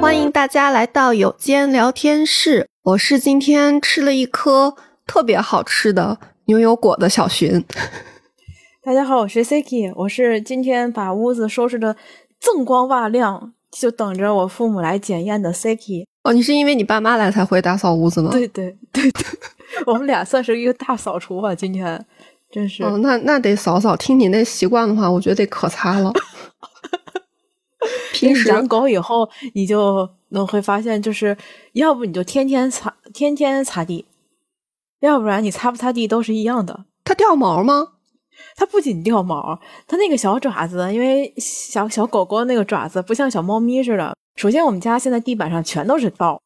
[0.00, 4.74] 欢迎大家来到有间聊天室，我是今天吃了一颗
[5.06, 7.64] 特别好吃的牛油果的小寻。
[8.84, 11.96] 大家好，我是 Siki，我是今天把屋子收拾的
[12.38, 16.04] 锃光瓦亮，就等着我父母来检验的 Siki。
[16.22, 18.30] 哦，你是因为你爸妈来才会打扫屋子吗？
[18.30, 19.22] 对对对对，
[19.86, 22.04] 我们俩算是一个大扫除吧，今天
[22.50, 22.82] 真是。
[22.82, 23.96] 哦，那那得扫扫。
[23.96, 26.12] 听你那习惯的话，我觉得得可擦了。
[28.12, 31.36] 平时养狗以后，你就能会发现，就是
[31.72, 34.06] 要不你就天天擦，天天擦地，
[35.00, 36.84] 要不然你擦不擦地都是一样的。
[37.04, 37.88] 它掉毛吗？
[38.56, 44.16] 它不仅掉毛，它那个小爪子，因为小小狗狗那个爪子不像小猫咪似的。
[44.36, 46.40] 首先，我们家现在地板上全都是道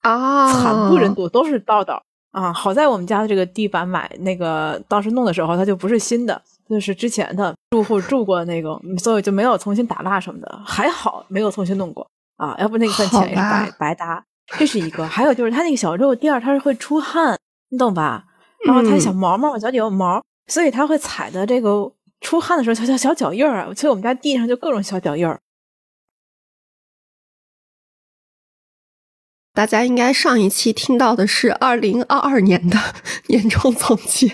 [0.00, 2.52] 啊，惨不忍睹，都是道道啊。
[2.52, 12.06] 好在我们家的这个地板买那个当时弄的时候，它就不是新的，就是之前的住户住过那个，所以就没有重新打蜡什么的，还好没有重新弄过
[12.36, 12.56] 啊。
[12.58, 14.22] 要不那份钱也是白白搭。
[14.58, 18.24] 这是一个，还有就是它那个小肉垫儿，它是会出汗，你懂吧？
[18.66, 20.20] 然后它小毛毛，我脚底有毛。
[20.48, 21.88] 所以它会踩的这个
[22.20, 25.38] 出汗的时候，小小小脚印儿啊，所以我们家地上就各种小脚印儿。
[29.60, 32.78] 大家应该上一期听到的是二零二二年的
[33.28, 34.26] 年终总结，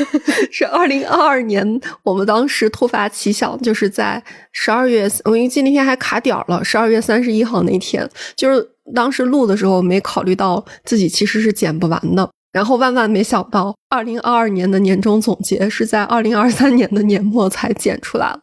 [0.50, 12.30] 是二零二二年我们当时突发奇想，就是在十二月，我因为那天还卡点儿了，十二月三十一号那天，就是当时录的时候没考虑到自己其实是剪不完的。
[12.52, 18.40] 然后万万没想到，二零二二年的年终总结是在二零二三年的年末才剪出来了。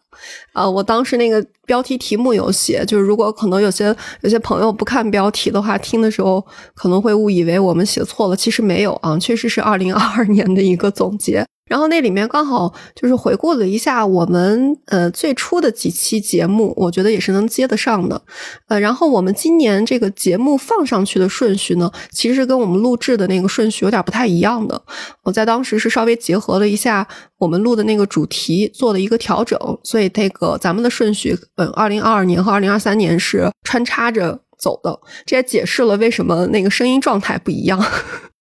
[0.53, 11.45] 啊，我当时那个标题题目有写，就是如果可能有些有些朋友不看标题的话，听的时候可能会误以为我们写错了，其实没有啊，确实是二零二二年的一个总结。
[11.67, 18.21] 然后那里面刚好就是回顾了一下我们呃最初的几期节目，我觉得也是能接得上的。
[18.67, 24.81] 呃，然后我们今年这个节目放上去的顺序呢，其实跟我们录制的那个顺序有点不太一样的。
[25.23, 27.07] 我在当时是稍微结合了一下
[27.37, 34.97] 我们录的那个主题，做了一个调整，所以这个咱们的顺序，嗯，二零二二年和二零二三年是穿插着走的。
[35.25, 37.83] 这也解释了为什么那个声音状态不一样。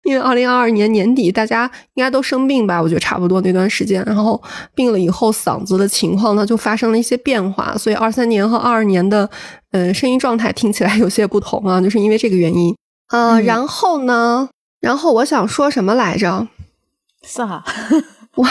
[0.08, 2.82] 因为二零二二年年底，大家应该都生病吧？
[2.82, 4.42] 我觉得差不多那段时间，然后
[4.74, 9.30] 病了以后，嗓子的情况呢就发生了一些变化，所以二三年和二二年的，
[9.72, 12.74] 嗯，声音状态听起来有些不同啊，就是因为这个原因。
[13.10, 14.48] 呃，然后呢，
[14.80, 16.48] 然后我想说什么来着？
[17.24, 17.62] 啥？
[18.36, 18.48] 我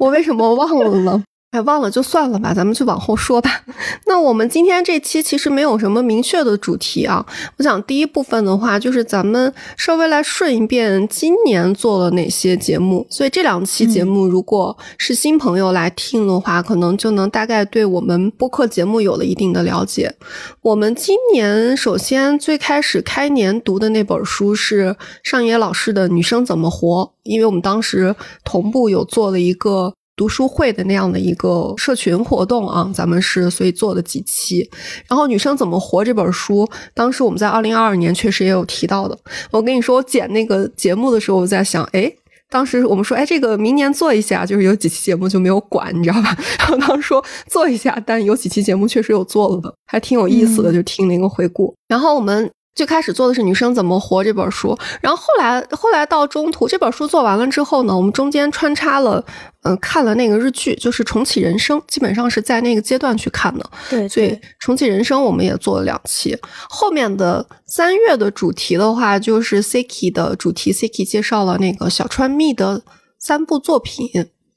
[0.00, 1.24] 我为什么忘了呢？
[1.50, 3.50] 哎，忘了就算了吧，咱们就往后说吧。
[4.06, 7.26] 那我们今天这期其实没有什么明确的主题啊。
[7.58, 13.04] 我想第一部分的话，就是咱们稍微来顺一遍今年做了哪些节目。
[13.10, 20.14] 所以这两期节目，如果是新朋友来听的话，可能就能大概对我们播客节目有了一定的了解。
[20.62, 24.94] 我们今年首先最开始开年读的那本书是
[25.24, 29.92] 上野老师的《女生怎么活》，因为我们当时同步有做了一个。
[30.20, 34.68] 读书会的那样的一个社群活动啊，咱们是所以做了几期。
[35.08, 39.18] 然后《女生怎么活》这本书，当时我们在二零二二年确实也有提到的。
[39.50, 42.12] 我跟你说，我剪那个节目的时候，我在想，哎，
[42.50, 46.36] 当时我们说，哎，这个明年做一下，就是有几期节目就没有管，你知道吧？
[46.60, 51.74] 然后当时说做一下，但有几期节目确实有做了的，还挺有意思的，就听那个回顾。
[51.88, 52.50] 然后我们。
[52.80, 59.22] 最开始做的是《女生怎么活》这本书，然后后来后来到中途这本书做完了之后呢，我们中间穿插了，
[59.64, 63.70] 嗯，看了那个日剧，就是《重启人生》，基本上是在那个阶段去看的。
[63.90, 66.34] 对，所以《重启人生》我们也做了两期。
[66.70, 72.80] 后面的三月的主题的话，就是 Siki 的主题，Siki 介绍了那个小川蜜的
[73.18, 74.08] 三部作品，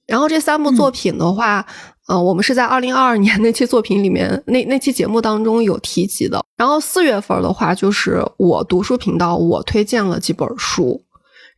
[0.07, 1.65] 然后这三部作品的话。
[2.05, 6.43] 呃，我们是在二零二二年 那期作品里面，那那期节目当中有提及的。
[6.57, 11.01] 然后四月份的话，就是我读书频道我推荐了几本书，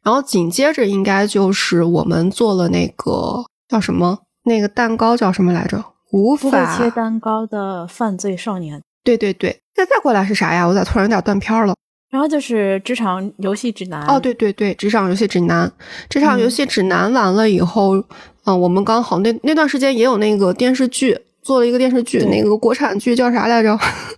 [0.03, 5.83] 然后紧接着应该就是我们做了那个叫什么那个蛋糕叫什么来着？
[6.11, 8.79] 无法切蛋糕的犯罪少年。
[9.03, 10.67] 对对对，再再过来是啥呀？
[10.67, 11.73] 我咋突然有点断片了？
[12.15, 14.01] 然后就是职场游戏指南。
[14.07, 15.69] 哦，对对对，职场游戏指南，
[16.09, 18.01] 职场游戏指南完了以后。
[18.45, 23.77] 嗯，我们刚好那那段时间也有那个电视剧，做了一个电视剧，那个国产剧叫啥来着？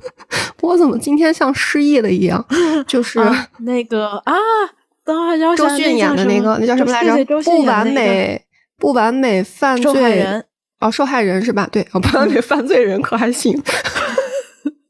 [0.61, 2.45] 我怎么今天像失忆了一样？
[2.85, 3.19] 就是
[3.59, 4.35] 那个啊，
[5.05, 7.41] 等会周迅演的那个，那叫什么来着？
[7.41, 8.39] 不完美，
[8.77, 10.43] 不完美犯罪人
[10.81, 11.67] 哦，受害人是吧？
[11.71, 13.59] 对，不完美犯罪人可还行？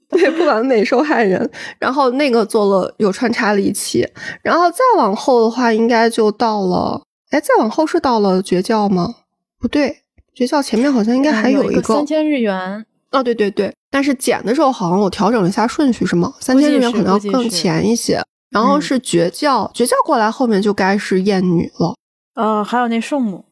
[0.09, 1.49] 对，不完美受害人。
[1.79, 4.07] 然后那个做了有穿插了一期，
[4.41, 7.01] 然后再往后的话，应该就到了。
[7.29, 9.15] 哎，再往后是到了绝教吗？
[9.59, 9.97] 不对，
[10.33, 12.85] 绝教前面好像应该还有一个三千日元。
[13.11, 16.33] 哦，对对对，但是剪的时候好像我调整了一下顺序，是吗？
[16.39, 18.21] 三千日元可能要更前一些。
[18.49, 21.95] 然后是绝教，绝教过来后面就该是艳女了。
[22.35, 23.43] 呃，还有那圣母，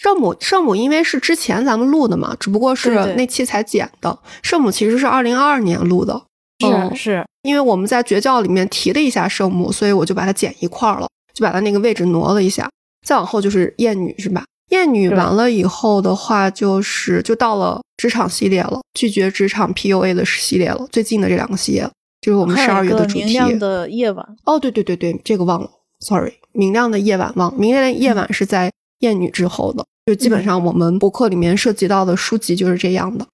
[0.00, 4.18] 圣母，圣母，因为是之前咱们录的嘛，只不过是那期才剪的。
[4.42, 6.22] 圣母其实是二零二二年录的，
[6.58, 12.66] 是是，因为我们在绝教里面提了一下圣母，所以我就把它剪一块了，就把它那个位置挪了一下。
[13.06, 14.42] 再往后就是艳女，是吧？
[14.70, 20.86] 艳女完了以后的话，就是就到了职场系列了，拒绝职场 PUA 的系列了。
[20.90, 21.86] 最近的这两个系列，
[22.22, 23.24] 就是我们十二月的主题。
[23.24, 24.26] 明亮的夜晚。
[24.46, 25.70] 哦，对对对对，这个忘了
[26.00, 26.32] ，sorry。
[26.52, 29.84] 明亮的夜晚忘，明亮的夜晚是在艳女之后的。
[30.06, 33.24] 就基本上我们博客里面涉及到的书籍就是这样的。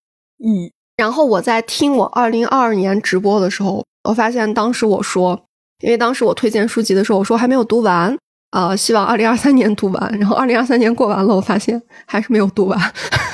[0.45, 5.41] 嗯，然后我在听我二零二二年直播的时候，我发现当时我说，
[5.81, 8.17] 因为当时我推荐书籍的时候，我说还没有读完。
[8.53, 12.79] 呃，希望二零二三年读完，然后二零二三年过完了，我发现还是没有读完，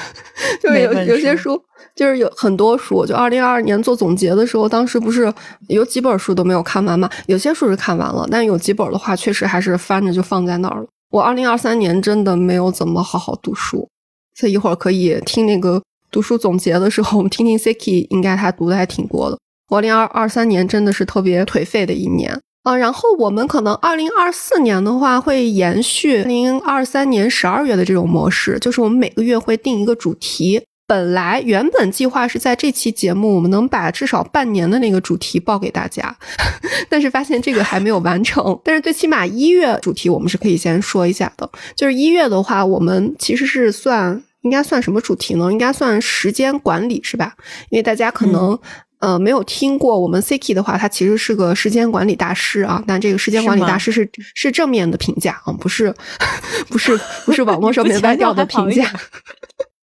[0.60, 1.62] 就是有有些书，
[1.94, 5.32] 就是有很多书，就二零二二年做总结的时候，当时不是
[5.68, 7.08] 有几本书都没有看完嘛？
[7.26, 10.86] 有些书是看完了，但有几本的话，确实还是翻着就放在那儿了。
[11.12, 13.86] 我二零二三年真的没有怎么好好读书，
[14.34, 19.38] 所以一会儿可以听那个读书总结的时候，我们听听 Siki，应该他读的还挺多的。
[19.68, 22.40] 我二零二二三年真的是特别颓废的一年。
[22.62, 30.62] 啊，然后我们可能二零二四年的话会延续二零二三年十二月的这种模式，就是我们每个月会定一个主题。
[30.92, 36.14] 本来原本计划是在这期节目我们能把至少半年的那个主题报给大家，
[36.90, 38.60] 但是发现这个还没有完成。
[38.62, 45.50] 但是最起码一月主题我们是可以先说一下的，就是一月的话，我们其实是算应该算什么主题呢？
[45.50, 47.32] 应该算时间管理是吧？
[47.70, 48.58] 因为大家可能。
[49.02, 52.80] 呃，没有听过我们 Siki 的话，他其实是个时间管理大师啊。
[52.86, 55.92] 但这个时间管理大师是是正面的评价啊，不是
[56.70, 56.96] 不是
[57.26, 58.88] 不是网络上面 歪掉的评价。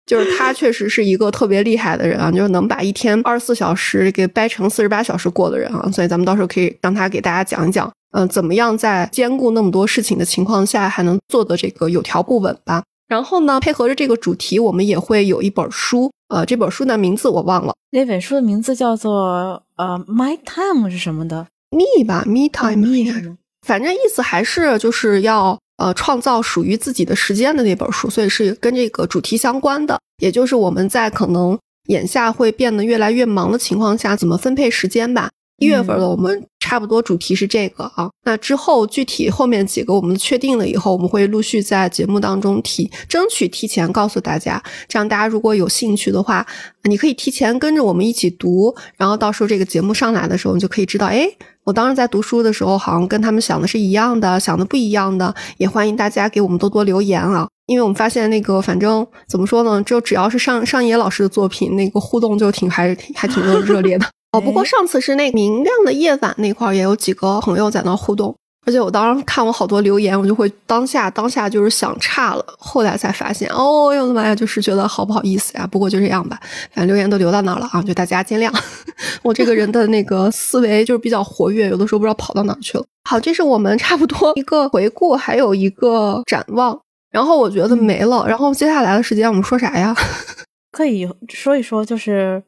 [0.09, 5.89] 就是他确实是一个特别厉害的人啊，就是能把一天二十四小时给掰成四十八小时过的人啊。
[5.93, 12.83] 所以咱们到时候可以让他给大家讲一讲，嗯，怎么样在兼顾那么多事情的情况下，还能做的这个有条不紊吧。
[13.07, 16.11] 然后呢，配合着这个主题，我们也会有一本书。
[16.29, 17.75] 呃，这本书的名字我忘了。
[17.91, 29.99] 那本书的名字叫做呃，My Time 是什么的？Me 吧，Me Time，反正意思还是就是要呃创造属于自己的时间的那本书，所以是跟这个主题相关的。
[30.23, 35.31] 也就是我们在可能眼下会变得越来越忙的情况下，怎么分配时间吧。
[35.59, 46.47] 一月份的我们差不多主题是这个啊，那之后具体后面几个我们确定了以后，我们会陆续在节目当中提，争取提前告诉大家，这样大家如果有兴趣的话，
[46.85, 51.29] 你可以提前跟着我们一起读，然后到时候这个节目上来的时候，你就可以知道，哎，
[51.69, 64.07] 我当时在读书的时候好像跟他们想的是一样的，想的不一样的，也欢迎大家给我们多多留言啊，因为我们发现那个反正怎么说呢，就只要是上上野老师的作品，那个互动就挺还还挺热烈的。
[64.33, 68.35] 哦，不过上次是那明亮的夜晚那块儿也有几个朋友在那互动，
[68.69, 75.67] 而且我当时看我好多留言，我就会当下当下就是想差了，后来才发现，哦呦我的妈呀，就是觉得好不好意思呀。
[75.67, 76.39] 不过就这样吧，
[76.71, 78.55] 反正留言都留到那儿了啊，就大家见谅。
[79.25, 82.85] 我这个人的那个思维就是比较活跃，有的时候不知道跑到哪儿去了。
[83.09, 86.79] 好，这是我们差不多一个回顾，还有一个展望，
[87.11, 88.27] 然后我觉得没了。
[88.29, 89.97] 然后接下来的时间我们说啥呀？
[90.73, 92.43] 可以说一说，就是。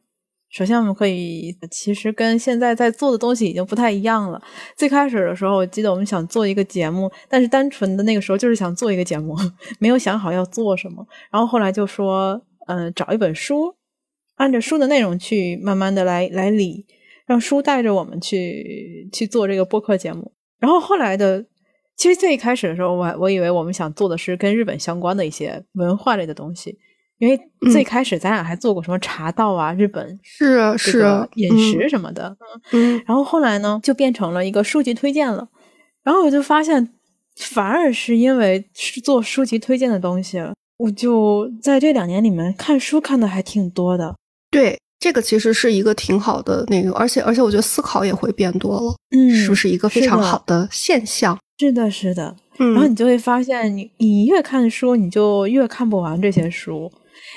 [0.51, 4.41] 首先，我们可以其实跟现在在做的东西已经不太一样了。
[4.75, 9.33] 最开始的时候，我记得我们想做一个节目，但是单纯的那个时候就是想做一个节目，
[9.79, 11.07] 没有想好要做什么。
[11.31, 13.73] 然后后来就说，嗯，找一本书，
[14.35, 16.85] 按着书的内容去慢慢的来来理，
[17.25, 20.33] 让书带着我们去去做这个播客节目。
[20.59, 21.45] 然后后来的，
[21.95, 26.77] 其实最一开始的时候，我我以为我们想做的是跟日本相关的一些文化类的东西。
[27.21, 27.39] 因为
[27.71, 32.35] 最开始咱俩还做过什么茶道啊，日本是是饮食什么的，
[32.71, 35.47] 嗯，然后后来呢就变成了一个书籍推荐了，
[36.03, 36.89] 然后我就发现，
[37.37, 40.41] 反而是因为是做书籍推荐的东西，
[40.77, 44.15] 我就在这两年里面看书看的还挺多的。
[44.49, 51.37] 对，这个其实是一个挺好的那个，而且而且我觉得思考也会变多了，嗯，是不是一个非常好的现象？
[51.59, 56.91] 是的，是的，然后你就会发现，你你越看书，你就越看不完这些书。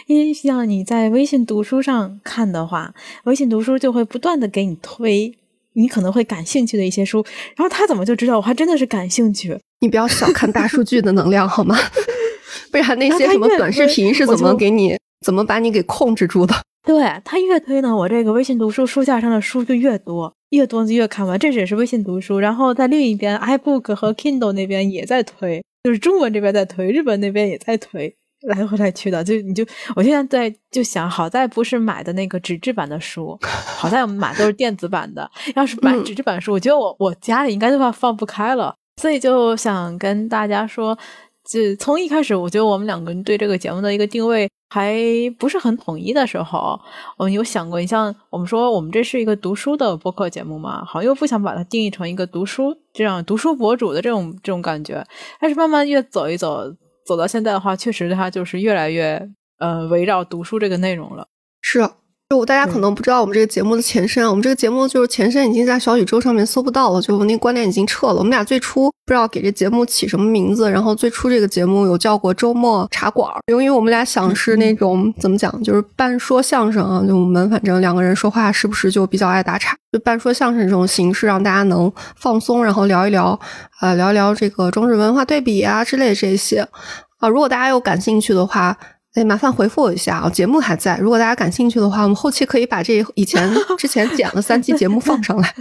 [0.06, 5.32] 因为像你在微信读书上看的话，微信读书就会不断的给你推
[5.74, 7.24] 你可能会感兴趣的一些书，
[7.56, 9.58] 然后他怎么就知道我还真的是感兴趣？
[9.80, 11.76] 你不要小看大数据的能量好吗？
[12.70, 16.54] 不然那些什么短视频是怎么给你怎么把你给控制住的？
[16.86, 21.38] 对他越推呢，我这个微信读书书架上的书就越多，越多就越看完。
[21.38, 25.62] 这只是微信读书，然后在另一边，iBook 和 Kindle 那边也在推。
[25.84, 28.14] 就是中文这边在推，日本那边也在推，
[28.48, 29.22] 来回来去的。
[29.24, 29.64] 就你就
[29.96, 33.38] 我现在在就想，好在不是买的那个纸质版的书，
[33.78, 35.30] 好在我们买都是电子版的。
[35.54, 38.74] 要是买纸质版书，我觉得我我家里应该都快放不开了。
[39.00, 40.96] 所以就想跟大家说。
[41.46, 44.96] 就从一开始，我觉得我们两个人对这个节目的一个定位还
[45.38, 46.80] 不是很统一的时候，
[47.18, 55.06] 我们有想过，你像我们说我们这是一个读书的播客节目嘛，好像又不想把它定义成一个读书这样读书博主的这种这种感觉，
[55.38, 56.64] 但是慢慢越走一走，
[57.04, 61.28] 走到现在的话，确实它就是越来越呃围绕读书这个内容了。
[61.61, 61.88] 是。
[62.34, 68.14] 就大家可能不知道我们这个节目的前身，我们这个节目就是前身已经在小宇宙上面搜不到了，就那个观点已经撤了。
[68.14, 83.38] 我们俩最初不知道给这节目起什么名字，然后最初这个节目有叫过周末茶馆，由于我们俩想是那种怎么讲，就是半说相声啊，就我们反正两个人说话是不是就比较爱打岔，就半说相声这种形式，让大家能放松，然后聊一聊，
[83.80, 86.66] 呃，聊一聊这个中日文化对比啊之类这些
[87.20, 87.28] 啊。
[87.28, 88.76] 如果大家有感兴趣的话。
[89.14, 90.28] 哎，麻烦回复我一下啊！
[90.28, 95.54] 节目还在，如果大家感兴趣的话，我们后期可以把这以前 之前剪了三期节目放上来。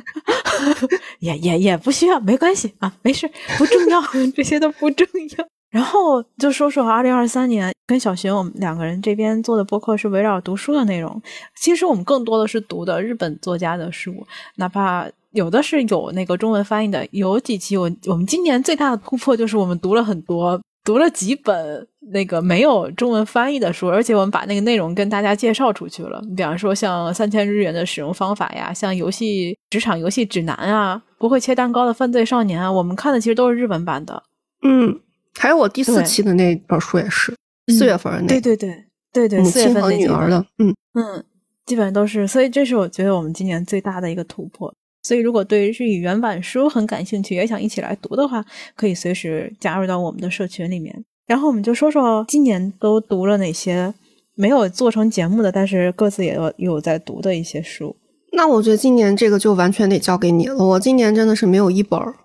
[1.20, 3.30] 也也也不需要，没关系啊，没事，
[3.60, 4.02] 不重要，
[4.36, 5.08] 这些都不重
[5.38, 5.46] 要。
[5.70, 11.22] 然后就说说二零二三年跟小寻我们两个人这边做的播客是围绕读书的内容。
[11.56, 17.08] 其实我们更多的是读的日本作家的书，哪怕有的是有那个中文翻译的。
[17.12, 20.60] 有几期我我们今年最大的突破就是我们读了很多。
[20.84, 26.22] 读了几本那个没有中文翻译的书，而且我们把那个内容跟大家介绍出去了。
[26.36, 34.22] 比方说像三千日元的使用方法呀，像游戏职场游戏指南啊，不会切蛋糕的犯罪少年啊，我们看的其实都是日文版的。
[34.64, 35.00] 嗯，
[35.38, 37.34] 还有我第四期的那本书也是
[37.68, 41.24] 四月份对对对对对，四月份女儿的，嗯嗯，
[41.66, 42.28] 基本上都是。
[42.28, 44.74] 所以这是我觉得我们今年最大的一个突破。
[45.04, 48.44] 所以，如果对日语原版书很感兴趣，也想一起来读的话，
[48.76, 51.04] 可以随时加入到我们的社群里面。
[51.28, 53.94] 然后，我们就说说今年都读了哪些
[54.36, 57.96] 没有做成节目的，但是各自也有有在读的一些书。
[58.32, 60.58] 那我觉得今年这个就完全得交给你了。
[60.58, 62.16] 我今年真的是没有一本儿，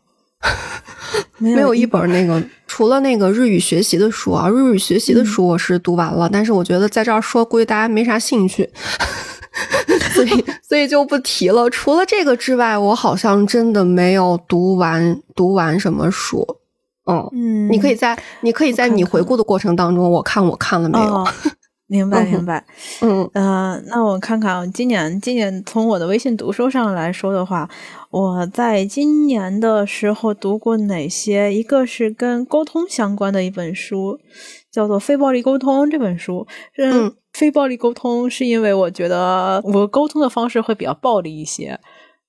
[1.38, 8.70] 没有一本那个，除了那个日语学习的书啊，日语学习的书我是读完了，但是我觉得在这儿说，估计大家没啥兴趣。
[10.18, 11.70] 所以，所以就不提了。
[11.70, 16.46] 除了这个之外，我好像真的没有读完读完什么书。
[17.06, 21.24] 嗯，你可以在你可以在你回顾的过程当中，我看我看了没有？
[21.90, 22.62] 明白，明白。
[23.00, 27.66] 嗯嗯，那我看看，今年今年从我的微信读书上来说的话，
[28.10, 31.54] 我在今年的时候读过哪些？
[31.54, 34.18] 一个是跟沟通相关的一本书，
[34.70, 36.46] 叫做《非暴力沟通》这本书。
[36.76, 37.14] 嗯。
[37.32, 41.78] 非暴力沟通是因为我觉得我沟通的方式会比较暴力一些，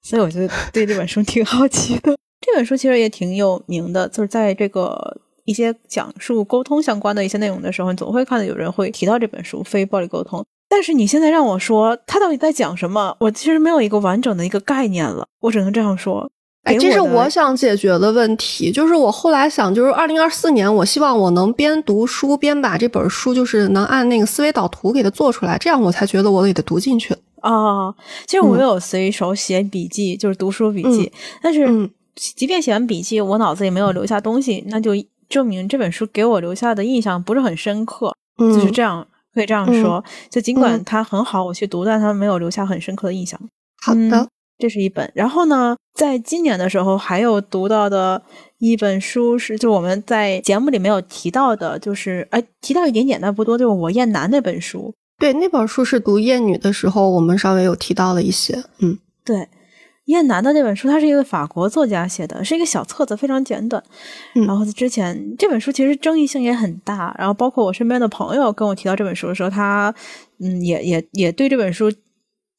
[0.02, 0.40] 所以我就
[0.72, 2.16] 对这本书挺好奇的。
[2.42, 10.40] 这本书其实也挺有名的，就是在这个一些讲述沟通相关的一些内容的时候，你总会看到有人会提到这本书《非暴力沟通》。
[10.70, 15.28] 但是你现在让我说他到底在讲什么，我其实没有一个完整的一个概念了。
[15.42, 16.32] 我只能这样说。
[16.64, 18.72] 哎，这是我想解决的问题。
[18.72, 27.16] 就是我后来想，就是二零二四年，我希望我能边读书边把这本书，就是能按那个思维导图给它做出来，这样我才觉得我给它读进去。
[27.42, 27.94] 啊，
[28.28, 31.10] 其实我有随手写笔记，就是读书笔记。
[31.42, 34.92] 但是，即便写完笔记，我脑子也没有留下东西，那就
[35.30, 38.14] 证明这本书给我留下的印象不是很深刻。
[38.38, 40.04] 就是这样，可以这样说。
[40.30, 43.40] 就尽管它很好，我去读，但它没有留下很深刻的印象。
[43.82, 44.28] 好的。
[44.60, 48.22] 这是一本，然后呢，在今年的时候还有读到的
[48.58, 54.94] 一本书是，就我们在节目里没有提到的，就是哎提到一点点，但不多，就是我厌男那本书。
[55.18, 58.62] 对，那本书是读厌女的时候，我们稍微有提到了一些。
[58.80, 59.48] 嗯，对，
[60.06, 63.82] 厌男的那本书，它是一个法国作家写的，是一个小册子，非常简短。
[64.34, 69.94] 然后之前这本书其实争议性也很大，然后包括我身边的朋友跟我提到这本书的时候，他
[70.42, 71.90] 嗯也也也对这本书。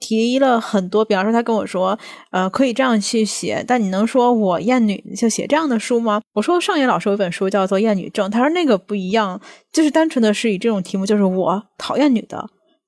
[0.00, 1.96] 提了很多，比方说他跟我说，
[2.32, 6.20] 呃，可以这样去写，但你能说我厌女就写这样的书吗？
[6.32, 9.40] 我说上野老师有一本书叫做《厌女症》，他说那个不一样，
[9.70, 12.44] 就是单纯的是以这种题目，就是我讨厌女的，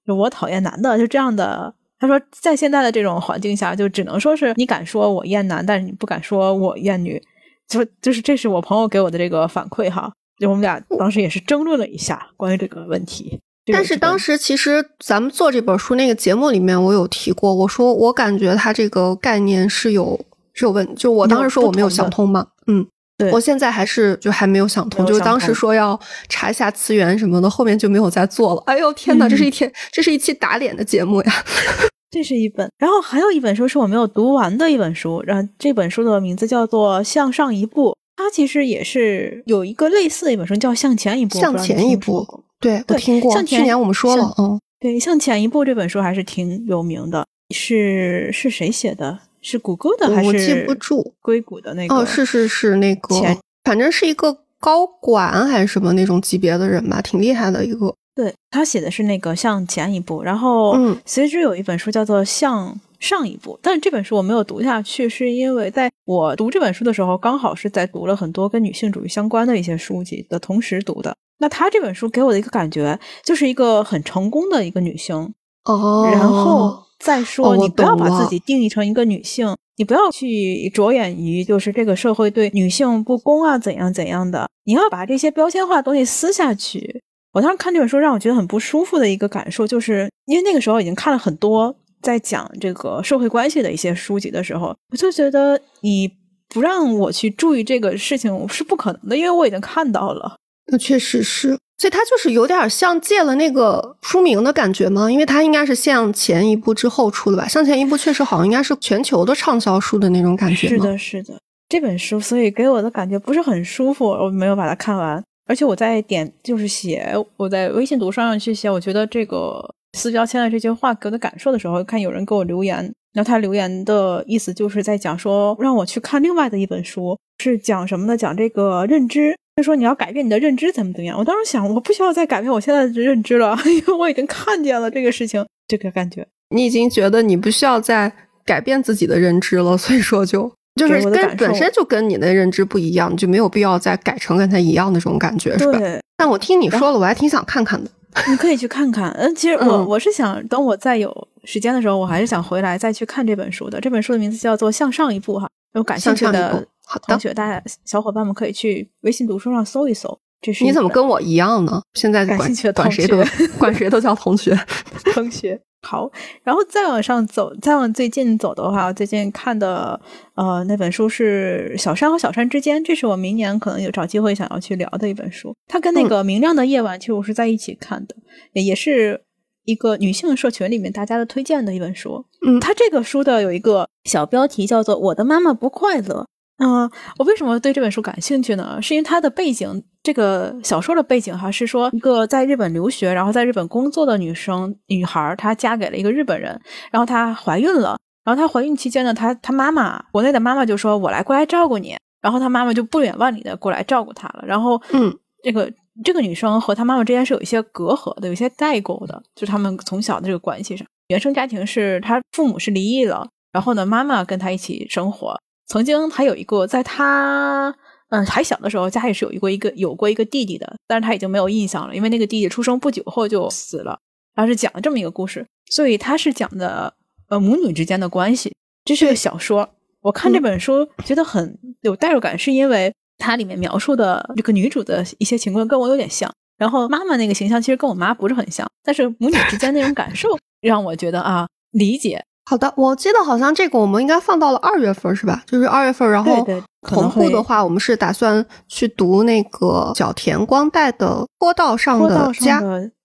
[0.06, 1.74] 我讨厌男的，就这样的。
[2.00, 7.22] 他说在现在的这种环境下，就只能说是你敢说我厌男，但是你不敢说我厌女，
[7.68, 10.10] 就就是这是我朋友给我的这个反馈哈。
[10.40, 13.38] 就我们俩当时也是争论了一下关于这个问题。
[13.66, 20.18] 但是当时其实咱们做这本书那个节目里面，我有提过，我说我感觉它这个概念是有
[20.52, 22.84] 是有问，就我当时说我没有想通嘛，嗯，
[23.16, 28.62] 对，我现在还是就还没有想通，就是当时说要查一下词源什么的，后面就没有再做了。
[28.66, 31.32] 哎呦天哪，这是一天，这是一期打脸的节目呀！
[32.10, 37.90] 这是一本，然后还有一本书是我没有读完的一本书，然后这本书的名字叫做《向上一步》。
[38.22, 41.38] 它其实也是有一个类似的一本书，叫《向前一步》。
[41.40, 42.24] 向前一步，
[42.60, 43.32] 对，我听过。
[43.32, 47.26] 向前去年我们说了，嗯，对，《向前一步》这本书还是挺有名的。
[47.52, 49.18] 是是谁写的？
[49.40, 50.28] 是谷歌的还是？
[50.28, 51.12] 我记不住。
[51.20, 51.96] 硅谷的那个？
[51.96, 53.16] 哦，是是是那个，
[53.64, 57.92] 反正是一个高管还是什么那种级别的人吧，挺厉害的一个。
[58.14, 71.14] 对他写的是那个向前一步，然后随之有一本书叫做向上一部，但是这本书我没有读下去，是因为在我读这本书的时候，刚好是在读了很多跟女性主义相关的一些书籍的同时读的。
[71.38, 75.16] 那他这本书给我的一个感觉，就是一个很成功的一个女性
[75.64, 87.02] 哦，然后再说你不要把自己定义成一个女性，你不要去着眼于就是这个社会对女性不公啊怎样怎样的，你要把这些标签化的东西撕下去。
[87.32, 96.10] 我当时看这本书，让我觉得很不舒服的一个感受，就是因为那个时候已经看了很多在讲这个社会关系的一些书籍的时候，我就觉得你
[96.48, 100.36] 不让我去注意这个事情是不可能的，因为我已经看到了。
[100.66, 105.10] 那确实是，所以它就是有点像借了那个书名的感觉吗？
[105.10, 107.48] 因为它应该是向前一步之后出的吧？
[107.48, 110.68] 向前一步确实好像应该是全球的畅销书的那种感觉。
[110.68, 111.34] 是的，是的，
[111.68, 115.22] 这本书所以给我的感觉不是很舒服，我没有把它看完。
[115.46, 122.76] 而且我在点就是写我在微信读书上去写，我觉得这个撕标签的这句话给我的感受的时候，看有人给我留言，
[123.12, 128.16] 然后他留言的意思就是在讲说让我去看另外的一本书，是讲什么呢？
[128.16, 131.18] 讲这个认知，就说你要改变你的认知怎么怎么样。
[131.18, 138.12] 我当时想，我不需要再改变我现在的认知了， 因为我已经看见了这个事情，这个感觉，你已经觉得你不需要再
[138.44, 140.50] 改变自己的认知了，所以说就。
[140.76, 145.78] 就是跟本身就跟你的认知不一样，就没有必要再改成跟他一样的这种感觉，是吧？
[146.16, 147.90] 但我听你说了，我还挺想看看的。
[148.28, 149.10] 你可以去看看。
[149.12, 153.80] 嗯，其实我我是想等我再有时间的时候，我还是想回来再去看这本书的。
[153.80, 156.66] 这本书的名字叫做《向上一步》哈，有感兴趣的
[157.06, 160.18] 同学，大家小伙伴们可以去微信读书上搜一搜。
[160.42, 161.80] 这是你怎么跟我一样呢？
[161.94, 163.16] 现在感兴趣的管谁都
[163.58, 164.58] 管谁都叫同学，
[165.14, 165.58] 同学。
[165.84, 166.08] 好，
[166.44, 170.00] 然后再往上走，再往最近走的话，最近看的
[170.36, 175.52] 呃那本书是《小山和小山之间》，这是我明年可能有找机会想要去聊的一本书。
[175.66, 178.14] 它跟那个《明亮的夜晚》其实我是在一起看的，
[178.52, 179.22] 也是
[179.64, 182.24] 一个女性社群里面大家的推荐的一本书。
[182.46, 186.28] 嗯，它这个书的有一个小标题叫做《我的妈妈不快乐》。
[186.58, 186.88] 嗯，
[187.18, 188.80] 我为什么对这本书感兴趣呢？
[188.80, 196.60] 是因为它的背景，这个小说的背景哈，是说一个在日本留学，然后在日本工作的女生女孩，她嫁给了一个日本人，
[196.92, 204.44] 然后她怀孕了，然后她怀孕期间呢，她她妈妈国内的妈妈就说：“我来过来照顾你。”然后她妈妈就不远万里的过来照顾她了。
[204.46, 205.12] 然后，嗯，
[205.42, 205.72] 这个
[206.04, 215.36] 这个女生和她妈妈之间是有一些隔阂的，有一些代沟的，就是他们从小的这个关系上，原生家庭是她父母是离异了，然后呢，妈妈跟她一起生活。
[215.72, 217.74] 曾经还有一个，在他
[218.10, 223.98] 嗯还小的时候，家里是有一个一个有过一个弟弟的，但是他已经没有印象了，因为那个弟弟出生不久后就死了。
[224.34, 226.92] 他是讲了这么一个故事，所以他是讲的
[227.30, 228.52] 呃母女之间的关系。
[228.84, 229.66] 这是个小说，
[230.02, 240.28] 我看这本书觉得很有代入感，是因为它里面描述的这个女主的一些情况跟我有点像，然后妈妈那个形象其实跟我妈不是很像，但是母女之间那种感受
[240.60, 242.22] 让我觉得啊理解。
[242.44, 245.42] 好的，我记得好像这个我们应该放到了二月份，是吧？
[245.46, 246.46] 就是二月份，然后
[246.82, 251.06] 同步的话，我们是打算去读那个角田光代的
[251.38, 252.60] 《坡道上的家》。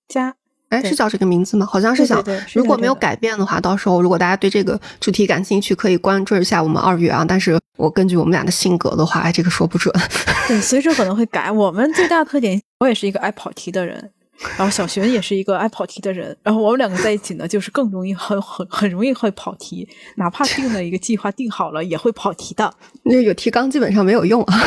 [0.07, 0.33] 家，
[0.69, 1.65] 哎，是叫这个名字吗？
[1.65, 2.21] 好像是想，
[2.53, 7.23] 如果没有改变的话，到时候如果大家对这个主题感兴趣，可以关注一下我们二月啊。
[7.25, 9.93] 但是我根据我们俩的性格的话，哎，这个说不准。
[10.47, 11.51] 对，随时可能会改。
[11.51, 14.11] 我们最大的特点，我也是一个爱跑题的人。
[14.57, 22.73] 然后小学也是一个爱跑题的人，然后我们两个在一起呢，就是更容易很很很容易会跑题，哪怕 定了一个计划定好了，也会跑题的。
[23.03, 24.59] 那有提纲基本上没有用啊，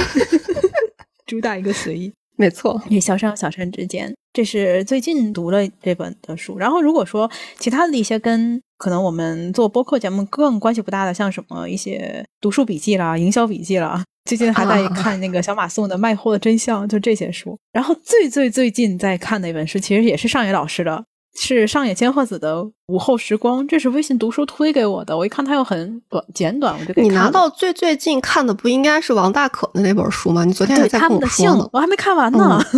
[1.26, 2.12] 主打一个随意。
[2.36, 6.56] 没错，也小山和小山之间，这是最近读了这本的书。
[6.56, 14.02] 然后如果说其他的一些跟可能我们做播客节目更关系不大的，像什么一些读书笔记啦、营销笔记啦。
[14.24, 17.58] 最近还在看那个小马送的《卖货的真相》，就这些书。
[17.72, 21.04] 然后最最最近在看的一本书，其实也是上野老师的，
[21.34, 22.56] 是上野千鹤子的
[22.88, 25.16] 《午后时光》，这是微信读书推给我的。
[25.16, 30.44] 我一看它又很短简短，我就给你拿到最最近看的不应该是王大可的那本书吗？
[30.44, 32.62] 你昨天还在跟我说，我还没看完呢。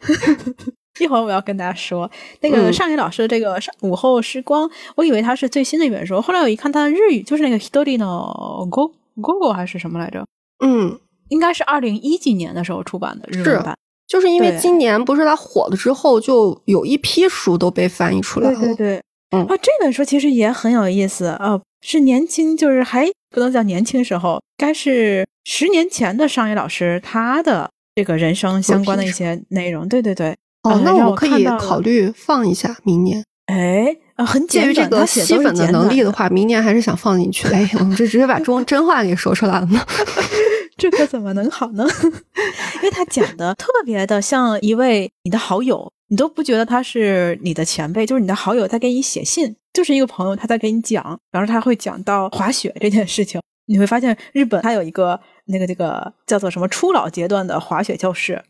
[1.00, 2.10] 一会儿我要跟大家说
[2.42, 8.92] 那个上野老师的这个《午后时光》，我以为它是最新的一本书，后来我一看它的日语，就是那个 Hidori no Go。
[9.20, 10.26] Google 还是什么来着？
[10.64, 13.76] 嗯，应该是二零一几年的时候出版的日文版。
[14.06, 18.58] 就是因为今年不是它火了之后，就有一批书都被翻译出来了。
[18.58, 29.88] 对对对，嗯啊，这本书其实也很有意思啊，是年轻，就是还不能叫年轻时候，该是十年前的商业老师他的这个人生相关的一些内容。
[29.88, 30.36] 对对对。
[30.64, 33.24] 哦，那我我可以考虑放一下明年。
[33.46, 37.48] 哎，啊，很介于这个吸粉的能力的话，明年还是想放进去。
[37.54, 39.80] 哎，我们这直接把中真话给说出来了呢。
[40.76, 41.86] 这可怎么能好呢？
[42.76, 53.40] 因为他讲的特别的像一位你的好友，你都不觉得他是你的前辈，就是你的好友，他给你写信，就是一个朋友，他在给你讲，然后他会讲到滑雪这件事情。
[53.66, 58.42] 你会发现，日本它有一个那个这个叫做什么初老阶段的滑雪教室，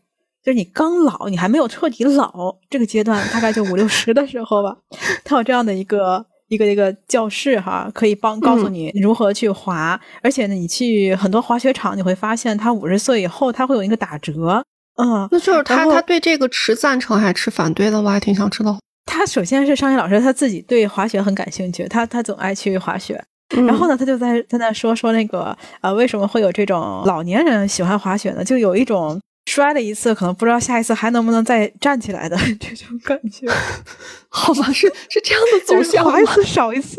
[0.43, 4.75] 就是你刚老，你还没有彻底老这个阶段，大概就五六十的时候吧，
[5.23, 6.25] 他有这样的一个。
[6.51, 14.61] 一个一个教室哈，可以帮告诉你如何去滑，而且呢，你去很多滑雪场，你会发现他五十岁以后他会有一个打折，
[14.97, 18.01] 嗯，那就是他他对这个持赞成还是反对的？
[18.01, 18.77] 我还挺想知道。
[19.05, 23.23] 他首先是商业老师他自己对滑雪很感兴趣，他他总爱去滑雪，
[23.65, 28.43] 然后呢，他就在在那说说那个呃，为什么会有这种老年人喜欢滑雪呢？
[28.43, 29.17] 就有一种。
[29.51, 33.45] 摔了一次，可能不知道下一次还能不能再站起来的 这种感觉，
[34.29, 36.95] 好吧，是是这样的走向，滑一次少一次，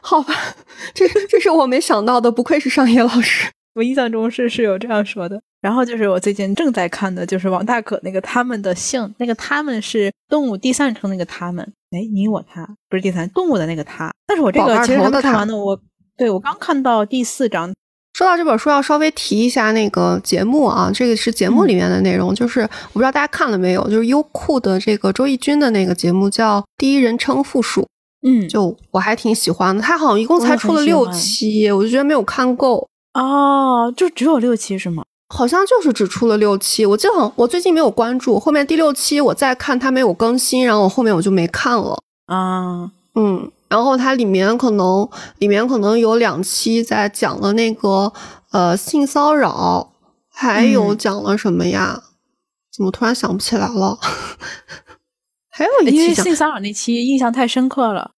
[0.00, 0.32] 好吧，
[0.94, 5.42] 这这是我没想到的，不愧是上野老师，我印象中是是有这样说的。
[5.60, 15.80] 然后就是我最近正在看的，就是王大可那个他们的姓，那个他们是动物第三称那个他们，哎，你我他不是第三动物的那个他，但是我这个其实看完的，我
[16.16, 17.74] 对我刚看到第四章。
[18.14, 27.82] 说到这本书，要稍微提一下那个节目啊，这个是节目里面的内容，就是我不知道大家看了没有，就是优酷的这个周轶君的那个节目叫《第一人称复述》，
[28.24, 29.82] 嗯，就我还挺喜欢的。
[29.82, 35.02] 他好像一共才出了六期，我就觉得没有看够哦，就只有六期是吗？
[35.34, 43.50] 好像就是只出了六期，我记得我最近没有关注，后面第六期我再看它没有更新，然后我后面我就没看了啊，嗯。
[43.68, 48.12] 然后它里面可能里面可能有两期在讲了那个
[48.52, 49.92] 呃性骚扰，
[50.30, 52.02] 还有讲了什么呀？
[52.76, 53.98] 怎么突然想不起来了？
[55.48, 58.10] 还有一期因性骚扰那期印象太深刻了。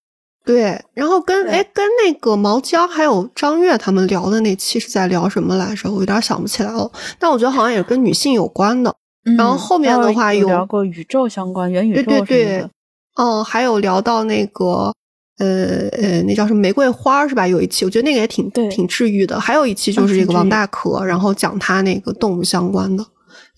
[0.45, 5.91] 对，然后跟哎跟那个毛娇还有张悦他们聊的那期是在聊什么来着？
[5.91, 6.91] 我有点想不起来了。
[7.19, 8.95] 但我觉得好像也是跟女性有关的。
[9.37, 12.71] 然后后面的话有聊过宇宙相关元宇宙对对对，
[13.17, 14.95] 嗯，还有聊到那个。
[15.39, 17.47] 呃呃，那叫什么玫瑰花是吧？
[17.47, 19.39] 有一期我觉得那个也挺挺治愈的。
[19.39, 23.05] 还有一期就是这个王大可，然后讲他那个动物相关的，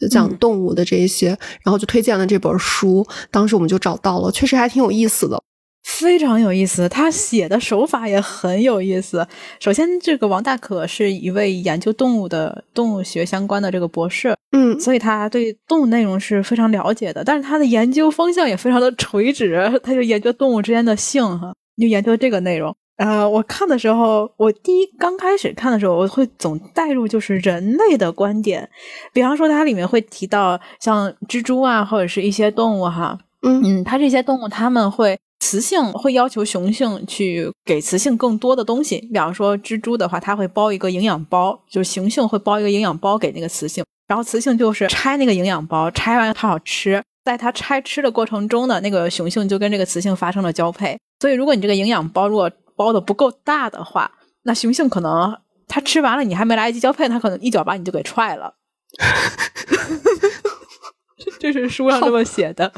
[0.01, 1.29] 就讲动物的这一些，
[1.63, 3.07] 然后就推荐了这本书。
[3.31, 5.41] 当时我们就找到了，确实还挺有意思的，
[5.85, 6.89] 非常有意思。
[6.89, 9.25] 他写的手法也很有意思。
[9.61, 17.23] 首先，这个王大可是一位研究动物的动物学相关的这个博士，嗯，所以他对动物内容是非常了解的。
[17.23, 21.55] 但是他的研究方向也非常的垂直，他就研究动物之间的性哈。
[21.81, 28.69] 就研究这个内容，呃，我看的时候，我第一刚开始看的时候，我会总带入就是人类的观点，
[29.13, 33.63] 比方说它里面会提到像蜘蛛啊，或者是一些动物哈，嗯。
[33.65, 47.01] 嗯，它这些动物它们会雌性会要求雄性去给雌性更多的东西，比方说蜘蛛的话，它会包一个营养包，就是雄性会包一个营养包给那个雌性，然后雌性就是拆那个营养包，拆完它好吃。
[47.29, 50.99] 在它拆吃的过程中呢，那个雄性就跟这个雌性发生了交配。
[51.21, 54.11] 所以，如果你这个营养包如果包的不够大的话，
[54.45, 55.37] 那雄性可能
[55.67, 58.55] 它吃完了，你还没来得及交配，它可能一脚把你就给踹了。
[61.39, 62.73] 这是书上这么写的，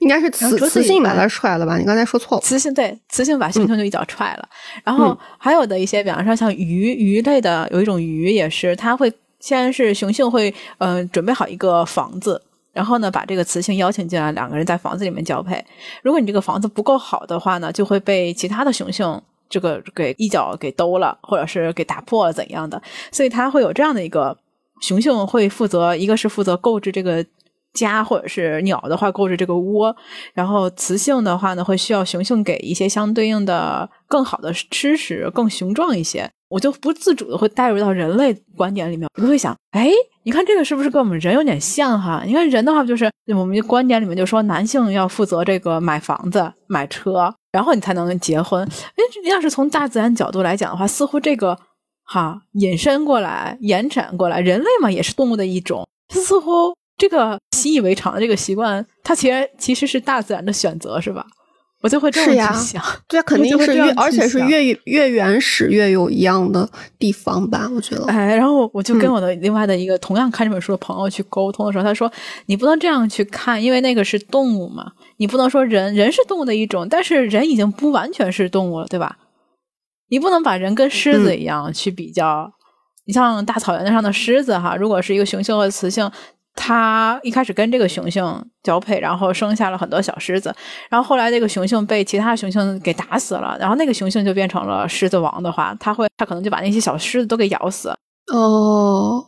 [0.00, 1.78] 应该是雌雌性把它踹了吧？
[1.78, 4.46] 你刚才说错了，雌性对雌性把雄性就一脚踹了。
[4.84, 12.42] 然后还有的一些，比方说像鱼鱼类的，有一种鱼也是，它会先是雄性会嗯准备好一个房子。
[12.78, 15.60] 然后呢，把这个雌性邀请进来，两个人在房子里面交配。
[16.00, 22.80] 如果你这个房子不够好的话呢，就会被其他的雄性这个给一脚给兜了，或者是给打破了怎样的。
[23.10, 24.38] 所以它会有这样的一个
[24.80, 27.26] 雄性会负责，一个是负责购置这个
[27.74, 29.94] 家，或者是鸟的话购置这个窝。
[30.34, 36.28] 然后雌性的话呢，会需要雄性给一些相对应的更好的吃食，更雄壮一些。
[36.48, 39.90] 我就不自主的会带入到人类观点里面，我就会想，哎，
[40.22, 42.22] 你看这个是不是跟我们人有点像哈？
[42.24, 48.66] 你看人的话，就是我们的观点里面就说男性要负责这个买房子、买车，然后你才能结婚。
[48.66, 51.58] 哎，要是从大自然角度来讲的话，似乎这个
[52.02, 61.26] 哈引申过来、延展过来，人类嘛也是动物的一种，似乎这个习以为常的这个习惯，它其实其实是大自然的选择，是吧？
[61.80, 66.68] 我就会这样去想，对肯定是越，而且是越越原始越有一样的
[66.98, 67.70] 地方吧？
[67.72, 68.04] 我觉得。
[68.06, 72.10] 哎，然后我就跟我的另外的一个同样看这本书的朋友去沟通的时候，他说
[72.46, 79.16] ：“你不能这样去看，因为那个是动物嘛，你不能说人人是动物的一种，但是人已经不完全是动物了，对吧？
[80.10, 82.50] 你不能把人跟狮子一样去比较。
[83.06, 86.10] 你像大草原上的狮子哈，如果是一个雄性和雌性，
[86.60, 90.52] 它一开始跟这个雄性交配，然后生下了很多小狮子，
[90.90, 97.88] 然后后来这个雄性被其他雄性给打死了，然后那个雄性就变成了狮子王的话，他会他可能就把那些小狮子都给咬死。
[98.32, 99.24] 哦，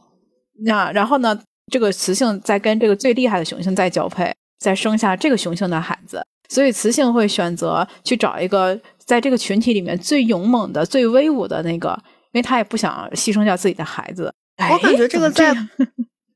[0.65, 1.41] 那然后呢，
[1.73, 11.97] 这个雌性再跟这个最厉害的雄性再交配，再生下这个雄性的孩子，所以雌性会选择去找一个在这个群体里面最勇猛的、最威武的那个，
[12.33, 14.35] 因为他也不想牺牲掉自己的孩子。
[14.59, 15.69] 我感觉这个在哎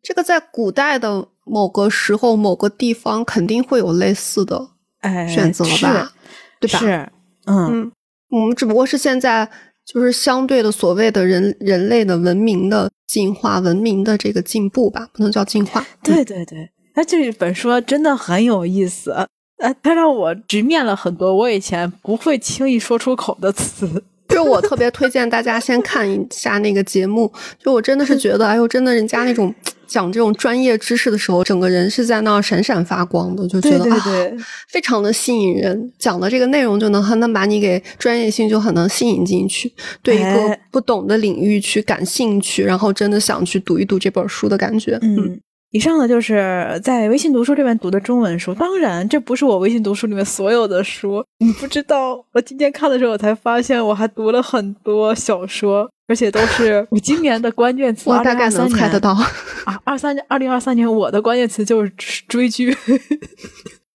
[0.05, 4.69] 这个在古代的某个时候、某个地方肯定会有类似的
[5.01, 6.13] 哎选择吧，
[6.61, 6.79] 对吧？
[6.79, 7.09] 是，
[7.47, 7.93] 嗯嗯，
[8.29, 9.51] 我们只不过是现在
[9.87, 15.85] 就是相对的所谓的人人类的文明的进化、文明的这个进步吧，不能叫进化。
[16.03, 19.11] 对对对，那这本书真的很有意思，
[19.59, 24.05] 呃，它让我直面了很多我以前不会轻易说出口的词。
[24.29, 29.55] 就我特别推荐大家先看一下那个节目，就我真的是觉得，哎呦，真的人家那种
[29.87, 34.33] 讲这种专业知识的时候，整个人是在那儿闪闪发光的，就觉得对对啊，
[34.69, 35.93] 非常的吸引人。
[35.99, 44.99] 讲的这个内容就能很能把你给专业性就很能吸引进去，对一个哎不懂的领域去感兴趣，然后真的想去读一读这本书的感觉。
[45.03, 45.41] 嗯。
[45.71, 51.21] 以上呢就是在微信读书这边读的中文书，当然这不是我微信读书里面所有的书。
[51.41, 58.09] 你不知道，我今天看的时候我才发现，我还读了很多小说，而且都是 我今年的关键词。
[58.09, 59.17] 我大概能猜得到。
[59.65, 61.93] 啊，二三二零二三年我的关键词就是
[62.29, 62.77] 追剧。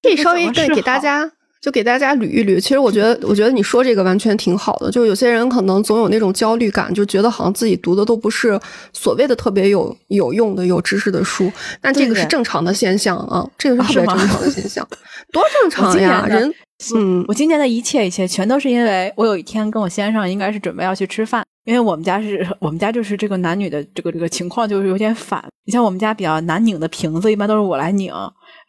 [0.02, 1.30] 可以稍微再 给大家
[1.62, 2.58] 就给大家捋一捋。
[2.60, 4.90] 其实我觉得，我觉得你说这个完全挺好的。
[4.90, 8.58] 就有些人可能总有那种焦虑感，就觉得好像自己读的都不是
[8.94, 11.52] 所谓的特别有有用的、有知识的书。
[11.82, 14.88] 但这个是正常的现象啊，这个是特别正常的现象，
[15.34, 16.26] 多正常呀！
[16.30, 16.50] 人，
[16.96, 21.44] 嗯，我今年的一切一切全都是因为我有一天跟我先生应该是准备要去吃饭。
[21.66, 25.44] 因为我们家是 我们家就是这个男女的这个这个情况就是有点反。
[25.66, 28.12] 你像我们家比较难拧的瓶子，一般都是我来拧。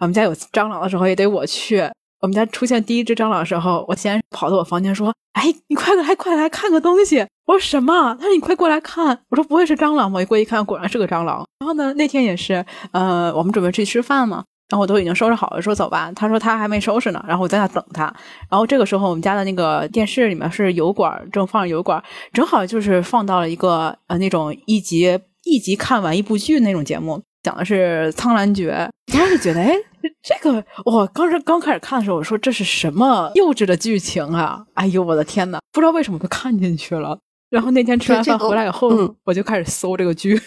[0.01, 1.83] 我们家有蟑螂的时候也得我去。
[2.21, 11.47] 我们家出现第一只蟑螂的时候，我先跑到我房间说：“哎，你快来，快来看个东西！”我说：“什么？”他说：“你快过来看。”我说：“不会是蟑螂吗？”一过一看，果然是个蟑螂。
[11.61, 14.45] 然后呢，那天也是，呃，我们准备去吃饭嘛。
[14.71, 16.11] 然后我都已经收拾好了，说走吧。
[16.15, 18.05] 他说他还没收拾呢，然后我在那等他。
[18.49, 22.03] 然后这个时候，我们家的那个电视里面是油管，正放着油管，
[22.33, 28.89] 正好就是放到了一个呃那种一集一集看完一部剧那种节目，讲的是《苍兰诀》。
[29.19, 29.75] 当时觉得，哎，
[30.23, 34.65] 这个我刚是刚开始看的时候，我说这是什么幼稚的剧情啊！
[34.75, 37.19] 哎呦，我的天呐，不知道为什么就看进去了。
[37.51, 40.41] 然后那天吃完饭回来以后，嗯、我就开始搜这个剧。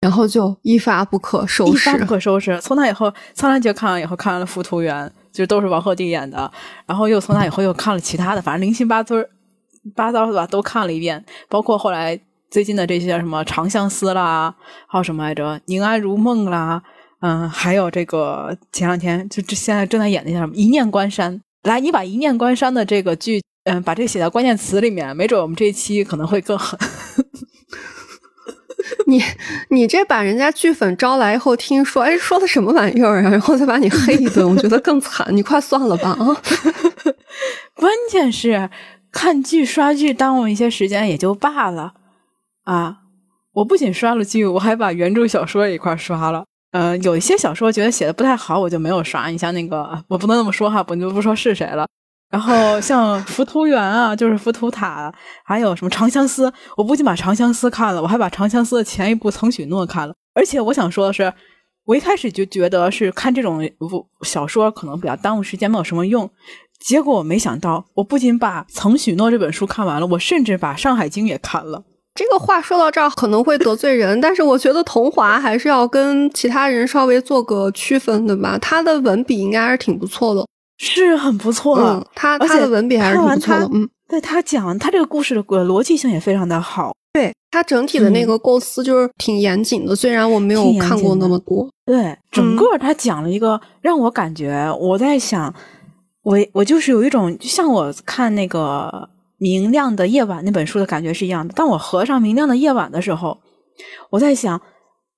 [0.00, 2.60] 然后就一发不可收拾，一发不可收拾。
[2.60, 6.50] 从那以后，《苍兰诀》看完以后，看完了《浮屠缘》，就都是王鹤棣演的。
[6.86, 9.16] 然后又从那以后又看了其他的，反正零七八糟
[9.96, 11.24] 八糟的吧，都看了一遍。
[11.48, 12.18] 包括后来
[12.50, 14.54] 最近的这些什么《长相思》啦，
[14.86, 16.80] 还有什么来着《宁安如梦》啦，
[17.20, 21.34] 嗯，还有这个前两天就这现在正在演的叫什么《一念关山》。
[21.64, 26.78] 来，你把《一念关山》的这个剧，嗯，把这个写到关键词里面，没准我们这一期可能会更狠。
[29.06, 29.22] 你
[29.70, 35.26] 你这把人家剧粉招来以后，听说哎说的什么玩意儿啊，然后再把你黑一顿，我觉得更惨。
[35.30, 36.36] 你快算了吧啊！
[37.74, 38.70] 关键是
[39.10, 41.94] 看剧刷剧耽误一些时间也就罢了
[42.64, 42.98] 啊！
[43.54, 46.44] 我不仅刷了剧，我还把原著小说也一块刷了。
[46.70, 49.28] 呃，有一些小说觉得写的不太好，我就没有刷。
[49.28, 51.86] 你像那个，我不能那么说哈，我就不说是谁了。
[52.30, 55.10] 然后像《浮屠缘》啊，就是《浮屠塔》，
[55.44, 60.14] 还有什么《长相思》，我不仅把《长相思》看了，我还把《长相思》的前一部《曾许诺》看了。
[60.34, 61.32] 而且我想说的是，
[61.86, 63.66] 我一开始就觉得是看这种
[64.22, 66.30] 小说可能比较耽误时间，没有什么用。
[66.78, 71.82] 结果我没想到，我不仅把《曾许诺》这本书看完了，我甚至把《山海经》也看了。
[72.14, 78.58] 这个话说到这儿可能会得罪人，但是我觉得桐华还是要跟其他人稍微做个区分的吧。
[78.58, 80.44] 他的文笔应该还是挺不错的。
[80.78, 95.52] 是很不错，嗯，他他的文笔还是挺不错的，嗯，对他讲他这个故事的逻辑性也非常的好，对他整体的那个构思就是挺严谨的，嗯、虽然我没有看过那么多，对，整个他讲了一个、嗯、让我感觉我在想，
[96.22, 98.88] 我我就是有一种就像我看那个
[99.38, 103.38] 《明亮的夜晚》那本书的感觉是一样的，当我合上《明亮的夜晚》的时候，
[104.10, 104.60] 我在想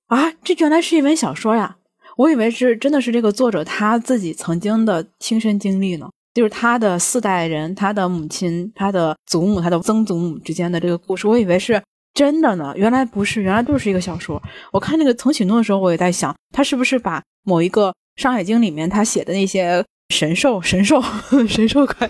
[0.07, 1.75] 啊，这原来是一本小说呀。
[2.17, 11.27] 我以为是真的是这个作者他自己曾经的亲身经历呢，就是他的四代人、他的母亲、他的祖母、他的曾祖母之间的这个故事。
[11.27, 11.81] 我以为是
[12.13, 14.41] 真的呢，原来不是，原来就是一个小说。
[14.73, 17.89] 我看那个曾许诺的时候，我也在想，他是不是把某一个
[18.21, 21.01] 《山海经》里面他写的那些神兽、神兽、
[21.47, 22.09] 神兽怪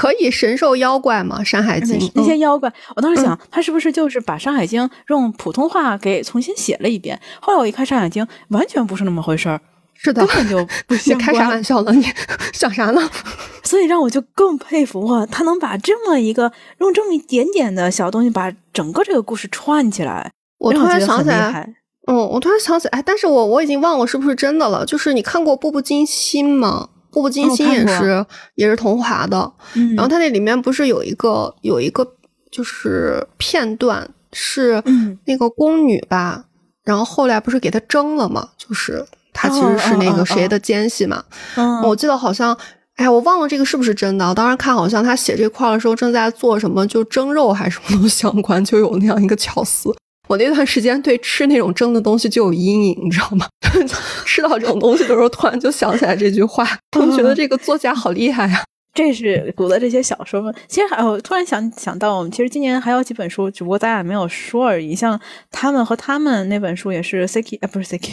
[0.00, 7.20] 可以神兽妖怪吗，《山海经》那些妖怪，我当时嗯想，他是不是就是把《山海经》用普通话给重新写了一遍？
[7.38, 9.60] 后来我一看《山海经》，完全不是那么回事儿，
[9.92, 11.50] 是的根，本就 不你开啥。
[11.50, 11.92] 玩笑呢？
[11.92, 12.02] 你
[12.54, 13.10] 想啥呢？
[13.62, 21.74] 所以让我就更佩服哇，他能把这么一个用这么一点点的小东西，把整个这个故事串起来，我突然想起来。
[22.06, 24.86] 嗯，我突然想起来，哎，但是我我已经忘了是不是真的了。
[24.86, 26.88] 就是你看过《步步惊心》吗？
[27.10, 32.06] 《步步惊心》也是、也是桐华的，嗯，然后它那里面不是有一个有一个
[32.50, 36.44] 就是片段是嗯那个宫女吧，
[36.84, 41.22] 然后后来不是给她蒸了嘛，就是她其实是那个谁的奸细嘛。
[41.56, 42.56] 嗯，我记得好像，
[42.96, 44.28] 哎呀，我忘了这个是不是真的。
[44.28, 49.94] 我当时看好像他写这块儿的时候正在做什么，就蒸肉还是什么东西相关，就有那样一个巧思。
[50.30, 53.48] 我那段时间对吃那种蒸的东西就有阴影，你知道吗？
[54.24, 56.64] 吃到这种东西的时候，突然就想起来这句话，
[56.96, 58.62] 我觉得这个作家好厉害呀、
[58.94, 60.52] 这是读的这些小说吗？
[60.68, 64.94] 其实还有，突然想想到，我们其实今年还有几本书，只不过咱俩没有说而已。
[64.94, 68.12] 像他们和他们那本书也是 Siki，啊，不是 Siki，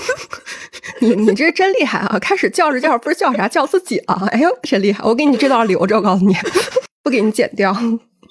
[1.02, 2.18] 你你这真厉害啊！
[2.18, 4.26] 开始叫着叫着不是叫啥，叫自己了。
[4.30, 5.04] 哎呦，真厉害！
[5.04, 6.34] 我给你这段留着，我告诉你，
[7.02, 7.74] 不给你剪掉。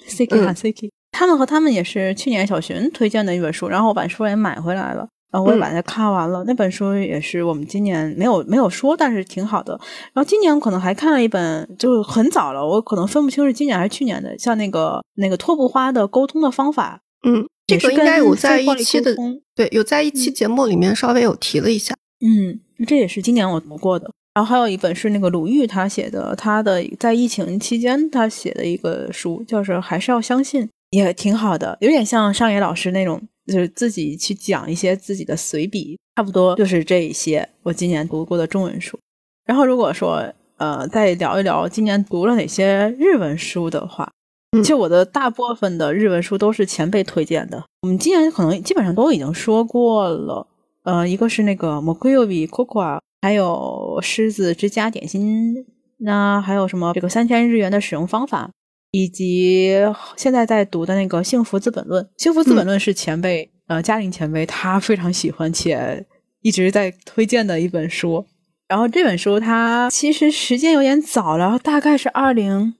[0.08, 5.08] Siki 喊 Siki，、他们和他们也是去年小寻推荐的一本书，然后我把书也买回来了。
[5.32, 9.78] 然后我也把它看完了，那本书也是我们今年没有没有说，但是挺好的。
[10.12, 21.94] 然后今年我可能还看了一本，就很早了，我可能分不清是今年还是去年的，像那个那个托布花的沟通的方法，嗯，这个应该跟有在一期的通对，有在一期节目里面稍微有提了一下。
[22.26, 24.10] 嗯，这也是今年我读过的。
[24.34, 38.98] 然后还有一本是那个鲁豫他写的，他的在疫情期间他写的一个书，就是还是要相信，也挺好的，有点像上野老师那种，就是自己去讲一些自己的随笔，差不多就是这一些我今年读过的中文书。
[39.46, 40.22] 然后如果说
[40.56, 44.10] 呃再聊一聊今年读了哪些日文书的话，
[44.52, 50.46] 嗯其实我的大部分的日文书都是前辈推荐的，我们今年可能基本上都已经说过了。
[50.82, 55.66] 呃，一个是那个木曜日 Cocoa，还有狮子之家点心，
[55.98, 58.50] 那还有什么这个三千日元的使用方法，
[58.90, 59.72] 以及
[60.16, 62.04] 现在在读的那个《幸福资本论》。
[62.16, 66.06] 《幸福资本论》是前辈、呃嘉玲前辈他非常喜欢且
[66.42, 68.26] 一直在推荐的一本书。
[68.68, 72.74] 然后这本书它其实时间有点早了，大概是二零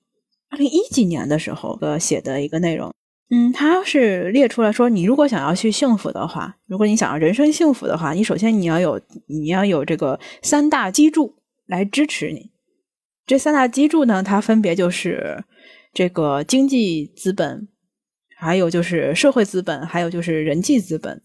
[0.48, 2.92] 二零一几年的时候的写的一个内容。
[3.32, 11.34] 嗯，它是列出来说，你如果想要去幸福的话，如果你想要人生幸福的话，你首先你要有你要有这个三大基柱
[11.66, 12.50] 来支持你。
[13.26, 15.42] 这三大基柱呢，它分别就是
[15.92, 17.68] 这个经济资本，
[18.36, 21.20] 还有就是社会资本，还有就是人际资本，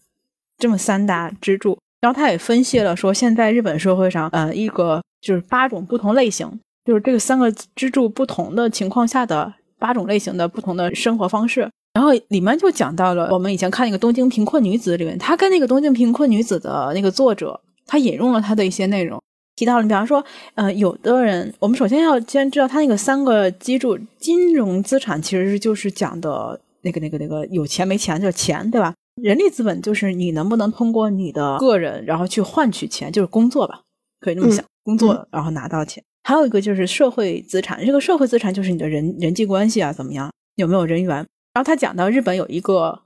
[0.58, 1.78] 这么三大支柱。
[2.00, 6.48] 然后他也分析了说，现在日本社会上，呃，一个就是八种不同类型，
[6.84, 11.68] 就是这个三个支柱不同的情况下的八种类型的不同的生活方式。
[11.94, 19.20] 然后里面就讲到了我们以前看那个《东京贫困女子》里面，他跟那个《东京贫困女子》的那个作者，他引用了他的一些内容，
[19.56, 20.22] 提到了，比方说，
[20.54, 28.94] 呃，有的人，我们首先要先知道他那个三个基柱，金融资产其实就是讲的那个那个那个有钱没钱就是钱，对吧？
[29.22, 33.80] 人力资本就是你能不能通过你的个人，然后去换取钱，就是工作吧，
[34.20, 36.04] 可以这么想，工作然后拿到钱。
[36.24, 41.16] 还有一个就是社会资产，这个社会资产就是你的人人际关系啊，怎么样，有没有人缘？
[41.54, 43.00] 然后他讲到日本有一个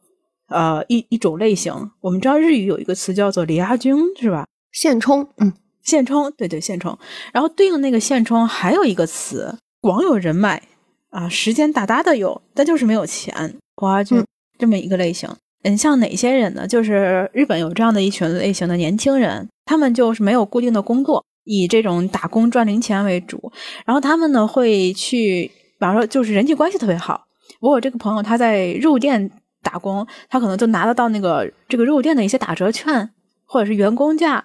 [0.48, 4.46] 呃一一种类型，我们知道日语有一个词叫做“离阿军”，是吧？
[4.72, 6.96] 现充，嗯，现充，对对，现充。
[7.32, 10.62] 然后对应那个现充还有一个词，广有人脉
[11.10, 14.26] 啊，时间大大的有，但就是没有钱，哇就嗯
[14.58, 15.28] 这么一个类型。
[15.62, 16.66] 嗯，像哪些人呢？
[16.66, 23.52] 就是日本有这样的一群类型的年轻人，他们就是没有固定的工作，以这种打工赚零钱为主。
[23.84, 27.24] 然后他们呢会去，比方说就是人际关系特别好。
[27.60, 29.30] 我有这个朋友，他在肉店
[29.62, 33.10] 打工，他可能就拿得到那个这个肉店的一些打折券，
[33.44, 34.44] 或者是员工价。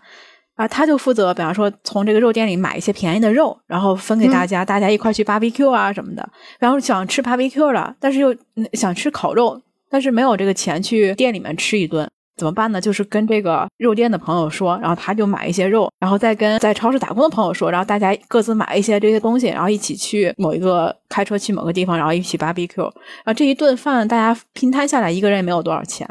[0.55, 6.27] 啊，他就负责，比方说从这个肉店里买一些便宜的肉，然后分给大家，大家一块去 barbecue 啊什么的。
[6.59, 12.79] 然后想吃 barbecue 了，但是又嗯想吃烤肉，但是没有这个钱去店里面吃一顿，怎么办呢？
[12.79, 22.81] 就是跟这个肉店的朋友说，然后他就买一些肉，然后再跟在超市打工的朋友说，然后大家各自买一些这些东西，然后一起去某一个开车去某个地方，然后一起 barbecue。
[22.81, 26.07] 然后这一顿饭大家拼摊下来，一个人也没有多少钱，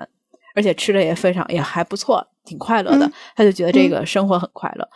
[0.55, 3.07] 而且吃的也非常也还不错，挺快乐的。
[3.07, 4.89] 嗯他就觉得这个生活很快乐。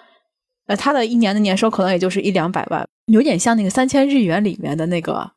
[0.66, 5.30] 呃，他的一年的年收可能也就是一两百万，有点像那个三千日元里面的那个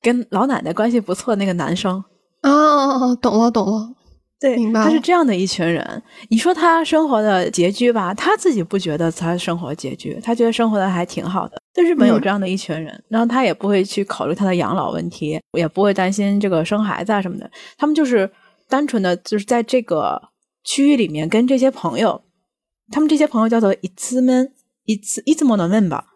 [0.00, 2.02] 跟老奶奶关系不错的那个男生。
[2.40, 3.94] 啊，懂了懂了，
[4.40, 6.02] 对，明白他是这样的一群人。
[6.28, 11.62] 你说他生活的拮据吧，他自己不觉得他生活拮据，他觉得生活的还挺好的。
[11.72, 17.48] 在日本有嗯这样的一群人，然后他也不会去考虑他的养老问题，也不会担心这个生孩子啊什么的，
[17.78, 18.28] 他们就是
[18.72, 20.30] 单纯的就是在这个
[20.64, 22.22] 区域里面跟这些朋友，
[22.90, 24.50] 他们这些朋友叫做一次们
[24.86, 26.06] 一次一次莫能问吧，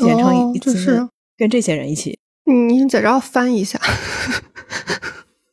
[0.00, 1.06] 简称就是
[1.36, 3.78] 跟这些人一起，你在这翻一下，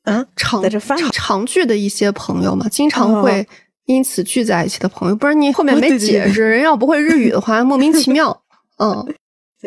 [0.06, 3.46] 嗯， 长在这翻长长聚的一些朋友嘛，经哦常会
[3.86, 8.42] 因此聚在一起的朋友，不然你后面没哦对对对解释，人要不会日语的话， 莫名其妙。
[8.80, 9.06] 嗯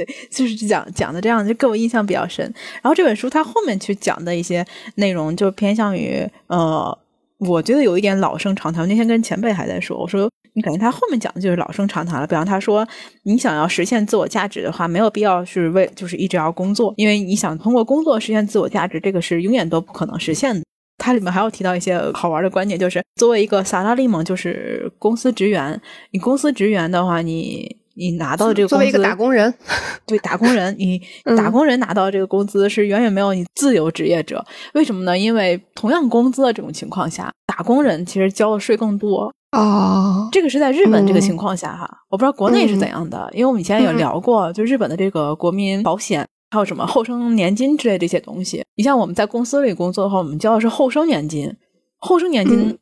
[0.05, 2.45] 对， 就是讲讲的这样，就给我印象比较深。
[2.83, 6.97] 然后这本书它后面去讲的一些内容，就偏向于呃，
[7.39, 8.87] 我觉得有一点老生常谈。
[8.89, 12.27] 那天跟前辈还在说，我说你感觉他后面讲的就是老生常谈了。
[12.27, 12.87] 比方他说，
[13.25, 20.63] 你想要实现自我价值的话，没有必要是为就是一直要工作，因为你想通过工作实现自我价值，这个是永远都不可能实现的。
[21.01, 25.81] 它里面还有提到一些好玩的观点，就是作为一个萨拉利蒙，就是公司职员，
[26.11, 29.53] 你公司职员的话，你你拿到的这个作为一个打工人，
[30.07, 34.45] 对打工人，你 嗯打工人拿到这个工资是远远没有你自由职业者。
[34.75, 35.19] 为什么呢？
[35.19, 39.33] 因为同样工资的这种情况下，打工人其实交的税更多。
[39.53, 46.27] 哦，这个是在日本这个嗯情况下哈，我不知道国内是怎样的，因为我们以前有嗯聊过，就日本的这个国民保险。
[46.51, 48.65] 还有什么后生年金之类这些东西？
[48.75, 51.55] 你像我们在公司里工作的话，我们交的是后生年金。
[51.99, 52.79] 后生年金，嗯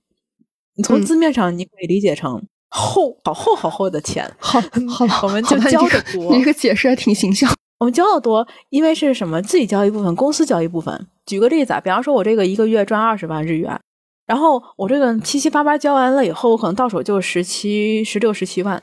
[0.76, 7.50] 你从嗯字面上你可以理解成厚好厚好厚的钱，好，好吧，我们就交的多你这个解释还挺形象。
[7.78, 9.40] 我们交的多，因为是什么？
[9.42, 11.06] 自己交一部分，公司交一部分。
[11.26, 13.78] 举个例子啊，比方说我这个一个月赚二十万日元，
[14.26, 18.82] 然后我这个七七八八交完了以后，我可能到手就十七、十六、十七万。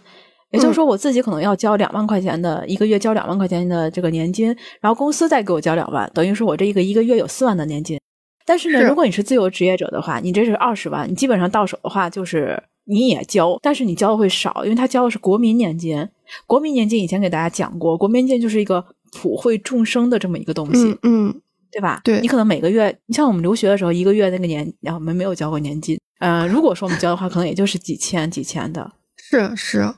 [0.51, 7.99] 也就是说，我自己可能要交两万块钱的一个月交两万块钱的这个年金，然后公司再给我交两万，等于说我这一个一个月有四万的年金。
[8.45, 16.07] 但是呢，是如果你是自由职业者的话，你这是二十万，你基本上到手的话就是你也交，但是你交的会少，因为他交的是国民年金。
[16.47, 22.01] 国民年金以前给大家讲过，国民年金就是一个普惠众生的这么一个东西，嗯嗯，对吧？
[22.03, 25.99] 对你可能每个月，你像我们留学的时候，一个月那个年，然后我们没有交过年金。
[26.19, 28.91] 呃， 如果说我们交的话，可能也就是几千几千的。
[29.17, 29.93] 是是，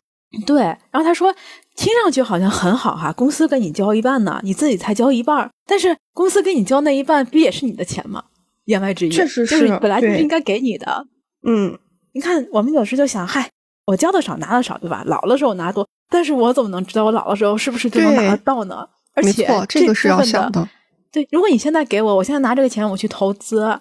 [0.45, 1.33] 对，然后他说，
[1.75, 8.23] 听上去好像很好哈，公司给你交一半呢，你自己才交一半，但是公司给你交那一半，不也是你的钱吗？
[8.65, 11.05] 言外之意，确实就是本来就是应该给你的。
[11.47, 11.77] 嗯，
[12.15, 13.51] 你看，我们有时就想，嗨，
[13.85, 15.03] 我交的少，拿的少，对吧？
[15.05, 18.87] 老的时候拿多，但是我怎么能知道我老的时候是不是就能拿得到呢？
[19.13, 20.67] 而且没错，这个是要想的。
[21.11, 23.77] 对，如果你现在给我，我现在拿这个钱我去投资，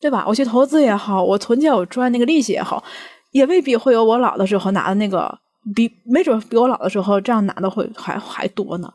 [0.00, 0.24] 对吧？
[0.28, 2.84] 我去投资也好，我存起来我赚那个利息也好，
[3.32, 5.36] 也未必会有我老的时候拿的那个
[5.74, 8.88] 比，没准比我老的时候这样拿的会还还多呢。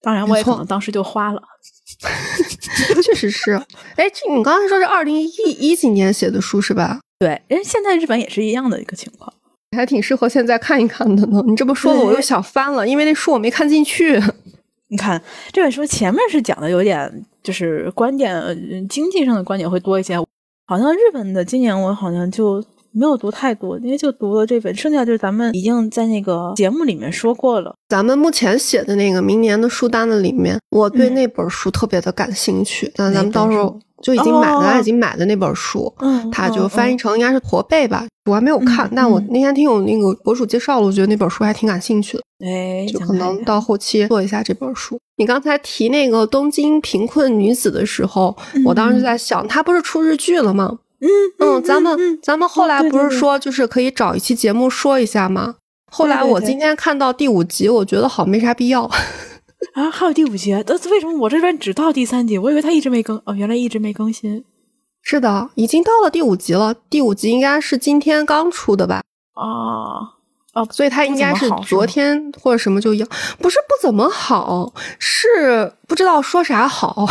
[0.00, 1.42] 当然，我也可能当时就花了。
[3.02, 3.52] 确实是。
[3.96, 7.00] 哎，这你刚才说是二零一一几年写的书是吧？
[7.18, 9.32] 对，人现在日本也是一样的一个情况。
[9.76, 11.42] 还挺适合现在看一看的呢。
[11.46, 14.18] 你这么说的，我又想翻了，因为那书我没看进去。
[14.88, 15.20] 你看
[15.52, 18.54] 这本书前面是讲的有点就是观点，呃
[18.88, 20.16] 经济上的观点会多一些。
[20.66, 22.64] 好像日本的今年我好像就
[22.98, 27.74] 没有读太多，因为就读了这本，剩下就是咱们已经在那个节目里面说过了。
[27.90, 32.90] 咱们目前写的那个明年的书单的里面，我对嗯那本书特别的感兴趣。
[32.96, 44.98] 那咱们到时候就已经买了，已经买的那本书，嗯它就翻译成应该是驼背吧，我还没有看嗯，但我嗯那天听有那个博主介绍了，我觉得那本书还挺感兴趣的，哎，就可能到后期做一下这本书。
[45.18, 48.34] 你刚才提那个东京贫困女子的时候，
[48.64, 50.78] 我当时就在想，她不是出日剧了吗？
[51.00, 55.56] 嗯嗯，咱们嗯咱们后来不是说就是可以找一期节目说一下吗？
[55.90, 58.84] 后来我今天看到第五集，我觉得好没啥必要。
[59.74, 62.36] 啊，还有第五集，但是为什么我这边只到第三集？
[62.38, 64.44] 我以为他一直没更，哦，原来一直没更新
[65.02, 69.02] 是的，已经到了第五集了，第五集应该是今天刚出的吧？
[69.34, 69.42] 啊
[70.54, 73.06] 哦，所以它应该是昨天或者什么就有，
[73.38, 77.06] 不是不怎么好，是不知道说啥好。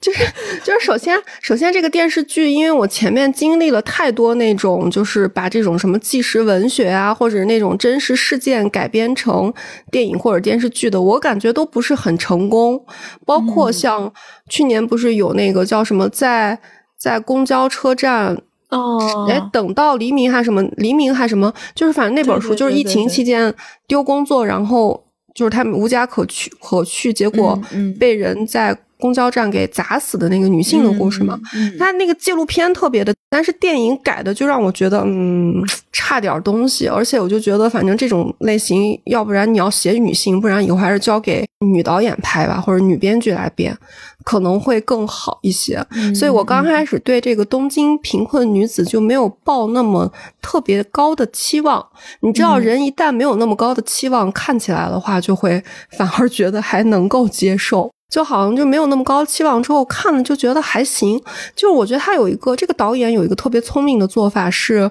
[0.00, 0.24] 就是
[0.64, 9.52] 就是，首先首先这个电视剧，因为我前面经历了太多那种，就是把这种什么纪实文学啊，或者那种真实事件改编成
[9.90, 12.84] 电影或者电视剧的，我感觉都不是很成功。
[13.24, 14.12] 包括嗯像
[14.48, 16.58] 去年不是有那个叫什么，在
[16.96, 18.36] 在公交车站
[18.70, 23.54] 哦，哎，等到黎明还是什么黎明还是什么，就是反正那本书就是疫情期间
[23.86, 27.58] 丢工作，然后就是他们无家可去可去，结果
[27.98, 31.38] 被人在公交站给砸死的那个女性的故事嘛。
[31.54, 35.54] 嗯，它那个纪录片特别的，但是电影改的就让我觉得，嗯，
[35.92, 36.86] 差点东西。
[36.88, 43.76] 而且我就觉得，反正这种类型，要不然你要写女性，不然以后还是交给女导演拍吧，或者女编剧来编，
[44.24, 45.84] 可能会更好一些。
[45.92, 50.10] 嗯所以我刚开始对这个东京贫困女子就没有抱那么
[50.42, 51.86] 特别高的期望。
[52.20, 55.62] 你知道，嗯人一旦没有那么高的期望，看起来的话，就会
[55.96, 57.90] 反而觉得还能够接受。
[58.10, 61.20] 就好像就没有那么高期望，之后看了就觉得还行。
[61.54, 64.90] 就是我觉得他有一个这个导演有一个特别聪明的做法是，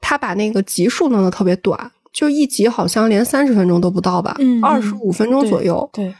[0.00, 4.64] 他把那个集数弄得特别短，就一集好像连三十分钟都不到吧，嗯嗯。
[4.64, 5.88] 二十五分钟左右。
[5.92, 6.12] 对，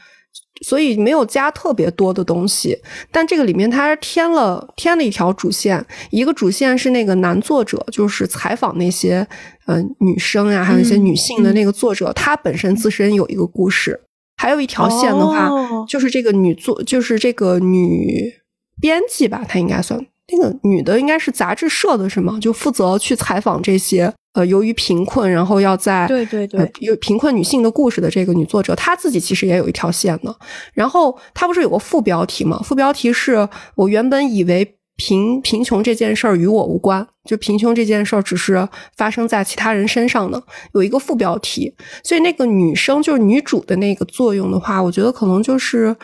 [0.65, 2.77] 所以没有加特别多的东西，
[3.11, 9.27] 但这个里面它添了添了一条主线，一个主线是那个男作者，就是采访那些
[9.65, 13.99] 呃女生呀、还有一些嗯女性的那个作者，他本身自身有一个故事，
[14.41, 18.33] 还有一条线的话，哦就是这个女作，就是这个女
[18.81, 22.39] 编辑吧，她应该算那个女的应该是杂志社的是吗？
[22.41, 30.35] 就负责去采访这些呃由于贫困，然后要在对对对呃有贫困女性的故事的这个女作者，她自己其实也有一条线的。
[30.73, 32.59] 然后她不是有个副标题吗？
[32.63, 40.39] 副标题是我原本以为贫贫穷这件事儿与我无关，就贫穷这件事儿只是发生在其他人身上的，
[40.75, 41.73] 有一个副标题。
[42.03, 45.95] 所以那个女生就是女主的那个作用的话，我觉得可能就是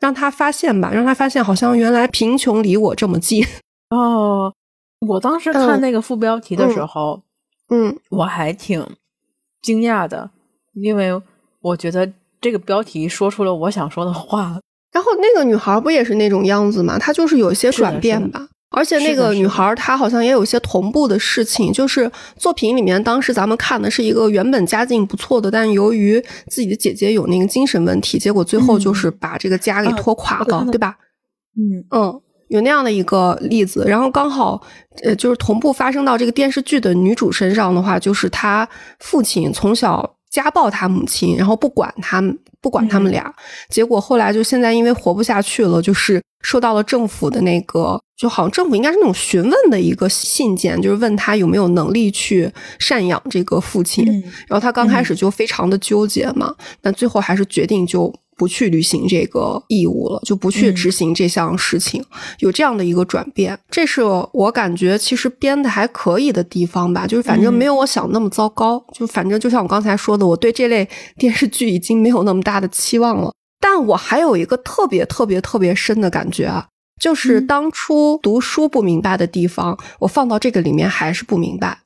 [0.00, 3.44] 让她发现吧，让她发现好像原来贫穷离我这么近。
[3.94, 4.50] 哦，
[5.06, 7.22] 我当时看嗯那个副标题的时候，
[7.68, 8.82] 嗯我还挺
[9.60, 10.30] 惊讶的，
[10.72, 11.20] 因为
[11.60, 14.58] 我觉得这个标题说出了我想说的话。
[14.96, 16.98] 然后那个女孩不也是那种样子嘛？
[16.98, 18.48] 她就是有一些转变吧。
[18.70, 26.18] 而且那个女孩她好像也有一些同步的事情，就是作品里面当时咱们看的是一个原本家境不错的，但由于
[26.48, 30.96] 自己的姐姐有那个精神问题，结果最后就是把这个家给啊拖垮了，对吧？
[31.58, 34.62] 嗯嗯，有那样的一个例子，然后刚好
[35.02, 38.66] 呃，就是同步发生到这个电视剧的女主身上的话，就是她
[39.00, 42.36] 父亲从小家暴她母亲，然后不管他们，
[42.66, 43.32] 不管他们俩，
[43.68, 52.50] 结果后来就现在因为活不下去了，就是受到了政府的那个，就好像政府应该是那种询问的一个信件，就是问他有没有能力去
[52.80, 54.20] 赡养这个父亲，嗯。
[54.48, 62.04] 然后他刚开始就非常的纠结嘛，但最后还是决定就不去履行这个义务了，就不去嗯执行这项事情，
[62.40, 76.66] 有这样的一个转变，这是我感觉其实编的还可以的地方吧，就是反正没有我想那么糟糕，就反正就像我刚才说的，我对这类 电视剧已经没有那么大的期望了，但我还有一个特别特别特别深的感觉啊。
[76.98, 81.78] 就是嗯当初读书不明白的地方，我放到这个里面还是不明白。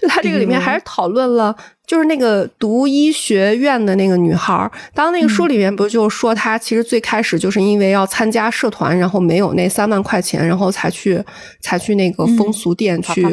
[0.00, 1.54] 就 他这个里面还是讨论了，
[1.86, 11.22] 就是那个读医学院的那个女孩儿，当那个书里面不就说她其实最开始就是因为要参加社团，然后没有那三万块钱，然后才去
[11.60, 13.26] 才去那个风俗店去。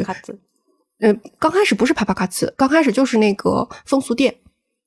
[1.00, 4.34] 嗯，刚开始不是啪啪卡茨，刚开始就是那个风俗店。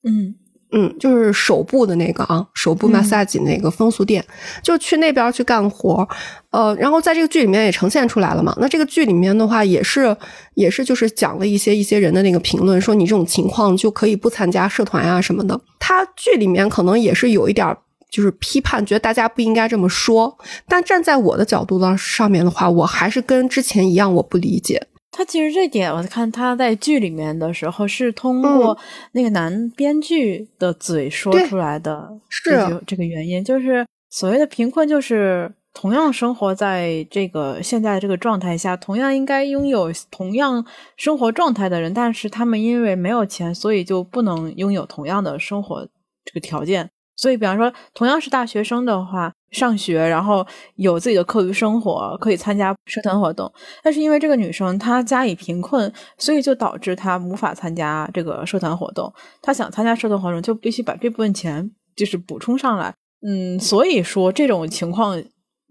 [0.04, 0.34] 嗯
[0.72, 4.24] 嗯，就是手部的那个啊，手部嗯 massage 那个风俗店，
[4.62, 6.08] 就去那边去干活，
[6.50, 8.56] 呃，然后在这个剧里面也呈现出来了嘛。
[8.58, 10.16] 那这个剧里面的话，也是
[10.54, 15.60] 也是就是讲了一些一些人的那个评论，说你这种情况就可以不参加社团啊什么的。
[15.78, 17.76] 他剧里面可能也是有一点儿
[18.10, 20.36] 就是批判，觉得大家不应该这么说。
[20.66, 24.86] 但站在我的角度的上面的话，我还是跟之前一样，我不理解。
[25.12, 28.76] 他其实这点，我看他在剧里面的时候是通过
[29.12, 32.50] 那个男编剧的嘴说出来的，是
[32.86, 40.64] 这个原因，就是所谓的贫困，就是同样生活在这个现在的这个状态下，同样应该拥有同样
[40.96, 45.86] 生活状态的人，但是他们因为没有钱，所以就不能拥有同样的生活
[46.24, 46.88] 这个条件。
[47.14, 50.44] 所以，比方说，同样是大学生的话，上学，然后
[50.76, 53.52] 有自己的课余生活，可以参加社团活动。
[53.82, 59.12] 但是因为这个女生她家里贫困，所以就导致她无法参加这个社团活动。
[59.40, 62.94] 她想参加社团活动，就必须把这部分钱就是补充上来。
[63.24, 65.22] 嗯，所以说这种情况，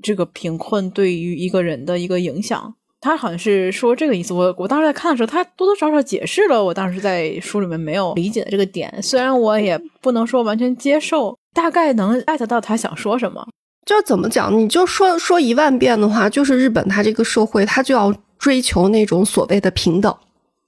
[0.02, 4.34] 这个贫困对于一个人的一个影响，他好像是说这个意思。
[4.34, 9.02] 我我当时在看的时候，他多多少少解释了我当时在书里面没有理解的这个点。
[9.02, 13.46] 虽然我也不能说完全接受，大概能艾特到他想说什么。
[13.86, 20.16] 就怎么讲，你就说说一万遍的话，就是日本它这个社会，它就要追求那种所谓的平等，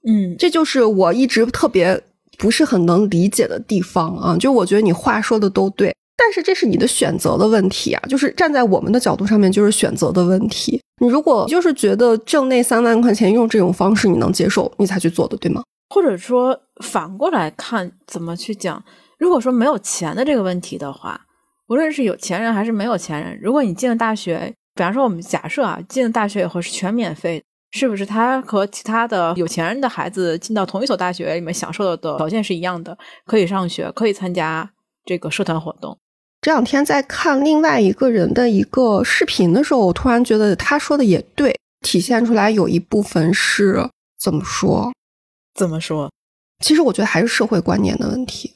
[0.06, 2.02] 嗯这就是我一直特别
[2.38, 4.36] 不是很能理解的地方啊。
[4.36, 10.80] 就我觉得你话说的都对，但是这是你的选择的问题啊，就是站在我们的角度上面，就是选择的问题。
[11.00, 15.62] 你如果就是觉得挣那三万块钱用这种方式你能接受，你才去做的，对吗？
[15.94, 18.82] 或者说反过来看，怎么去讲？
[19.18, 21.20] 如果说没有钱的这个问题的话，
[21.68, 32.96] 无论是有钱人还是没有钱人，如果你进了大学，比方说我们假设啊，进了大学以后是全免费，是不是他和其他的有钱人的孩子进到同一所大学里面享受的条件是一样的？
[33.24, 34.70] 可以上学，可以参加
[35.04, 35.96] 这个社团活动。
[36.42, 43.88] 这两天在看另外一个人的一个视频的时候，我突然觉得他说的也对，体现出来有一部分是
[44.20, 44.92] 怎么说？
[45.54, 46.10] 怎么说？
[46.60, 48.52] 其实我觉得还是社会观念的问题。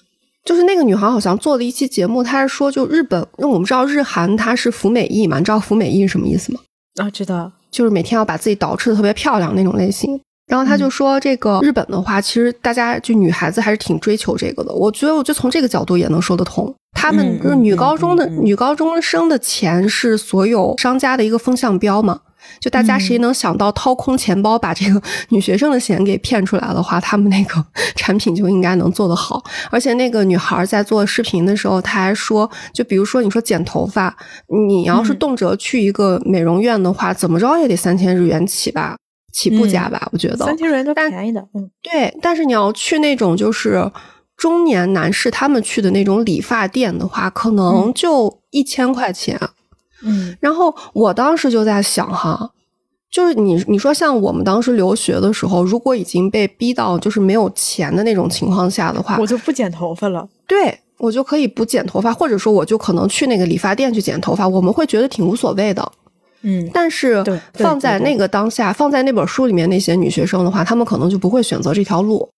[0.48, 6.60] 就是那个女孩好像做了一期节目，她是说，就日本，因为我们知道日韩它是服美役嘛，你知道服美役是什么意思吗？
[7.02, 10.18] 啊，知道，就是每天要把自己捯饬的特别漂亮那种类型。
[10.50, 14.72] 然后他就说，这个日本的话，其实大家就女孩子还是挺追求这个的。
[14.72, 16.74] 我觉得，我就从这个角度也能说得通。
[16.92, 22.18] 他们就是女高中的女高中生的钱是所有商家的一个风向标嘛。
[22.60, 27.64] 就大家谁能想到掏空钱包把这个女学生的钱给骗出来的话，他们那个
[27.96, 29.42] 产品就应该能做得好。
[29.70, 34.16] 而且那个女孩在做视频的时候，她还说，就比如说你说剪头发，
[34.68, 38.96] 你要是动辄去一个美容院的话，怎么着也得三千日元起吧，
[39.32, 41.40] 起步价吧，我觉得三千日元都便宜的。
[41.54, 42.16] 嗯，对。
[42.20, 43.90] 但是你要去那种就是
[44.36, 49.38] 中年男士他们去的那种理发店的话，可能就一千块钱。
[49.40, 49.48] 嗯，
[50.40, 52.50] 然后我当时就在想哈，
[53.10, 60.28] 就是你你说像我们当时留学的时候，如果已经被逼到就是没有钱的那种情况下的话，我就不剪头发了。
[60.46, 65.92] 对我就可以不剪头发，或者说我就可能去那个理发店去剪头发，我们会觉得挺无所谓的。
[66.42, 67.24] 嗯，但是
[67.54, 72.28] 放在那个当下，放在那本书里面那些女学生的话，她们可能就不会选择这条路，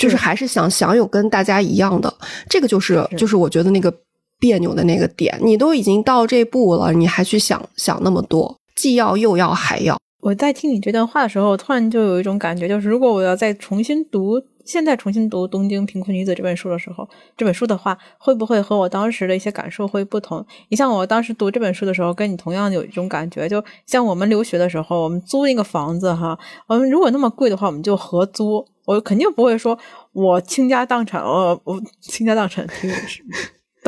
[0.00, 2.12] 就是还是想享有跟大家一样的。
[2.48, 3.92] 这个就是就是我觉得那个。
[4.38, 9.98] 别扭的那个点，你都已经到这步了，你还去想想那么多，既要又要还要。
[10.20, 20.44] 我在听你这段话的时候，突然就有一种感觉，就是如果我要再重新读，现在重新读《东京贫困女子》这本书的时候，这本书的话，会不会和我当时的一些感受会不同？
[20.70, 26.36] 你像我当时读这本书的时候，跟你同样有一种感觉，就像我们留学的时候，我们租一个房子哈，
[26.66, 29.78] 我们如果那么贵的话，我们就合租，我肯定不会说
[30.12, 32.66] 我倾家荡产，我我倾家荡产，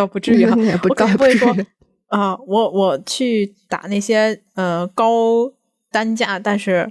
[0.01, 0.57] 倒不至于哈，
[0.89, 1.55] 我不会说
[2.09, 5.53] 啊，我我去打那些呃高
[5.93, 6.91] 单价，但是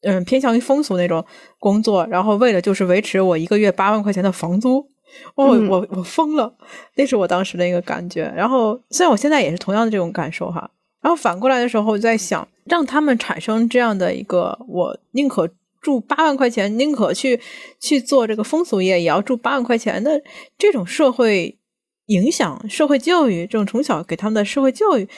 [0.00, 1.22] 嗯偏向于风俗那种
[1.58, 4.88] 工作，然后为了就是维持我一个月八万块钱的房租，
[5.34, 6.54] 我我我疯了，
[6.96, 8.32] 那是我当时的一个感觉。
[8.34, 10.70] 然后虽然我现在也是同样的这种感受哈，
[11.02, 15.48] 然后反过来的时候我在想，让他们产生这样的一个，我宁可
[15.80, 17.38] 住八万块钱，宁可去
[17.78, 20.20] 去做这个风俗业，也要住八万块钱的
[20.56, 21.54] 这种社会。
[22.08, 25.08] 影响社会教育，这种从小给他们的社会教育，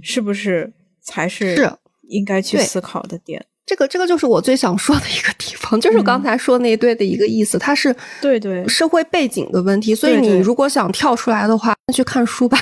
[0.00, 0.72] 是不是
[1.02, 1.70] 才是是
[2.08, 3.44] 应该去思考的点？
[3.66, 9.94] 这个这个就是我最想说的一个地方，就是刚才说那一堆的一个意思，它是对对社会背景的问题。
[9.94, 12.58] 所以你如果想跳出来的话，那去看书吧。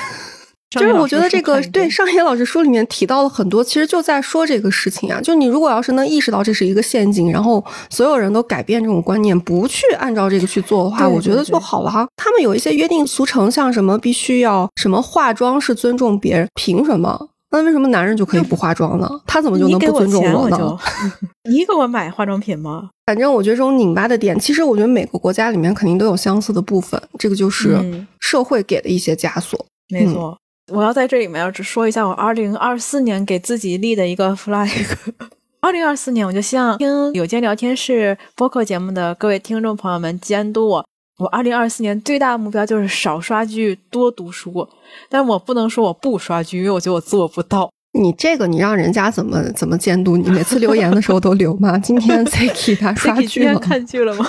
[0.80, 5.20] 就是我觉得这个对上野老师书里面提到了很多，其实就在说这个事情啊。
[5.20, 12.06] 就你如果要是能意识到这是一个陷阱，然后所有人都改变这种观念，不去按照这个去做的话，我觉得就好了哈。
[12.16, 17.28] 他们有一些约定俗成，像什么必须要什么化妆是尊重别人，凭什么？
[17.54, 19.06] 那为什么男人就可以不化妆呢？
[19.26, 20.78] 他怎么就能不尊重我呢？
[21.50, 22.88] 你给我买化妆品吗？
[23.04, 27.78] 反正我觉得这种拧巴的点，其实我觉得每个国家里面肯定都有相似的部分，这个就是
[28.20, 29.66] 社会给的一些枷锁。
[29.90, 30.38] 没错。
[30.72, 34.70] 我要在这里面要只说一下我二零二四年给自己立的一个 flag。
[35.60, 40.86] 二零二四年，我就希望听有间聊天室播客节目的各位听众朋友们监督我。
[41.18, 44.66] 我二零二四年最大的目标就是少刷剧，多读书。
[45.08, 47.70] 但我不能说我不刷剧，因为我觉得我做不到。
[47.92, 50.30] 你这个，你让人家怎么怎么监督你？
[50.30, 51.78] 每次留言的时候都留吗？
[51.78, 54.26] 今天 Siki 他刷剧今天看剧了吗？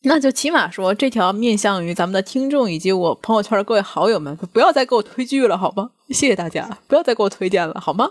[0.04, 5.90] 那就起码说，这条面向于咱们的听众以及我朋友圈的各位好友们，不要再给我推剧了，好吗？
[6.08, 8.08] 谢谢大家，不要再给我推荐了，好吗？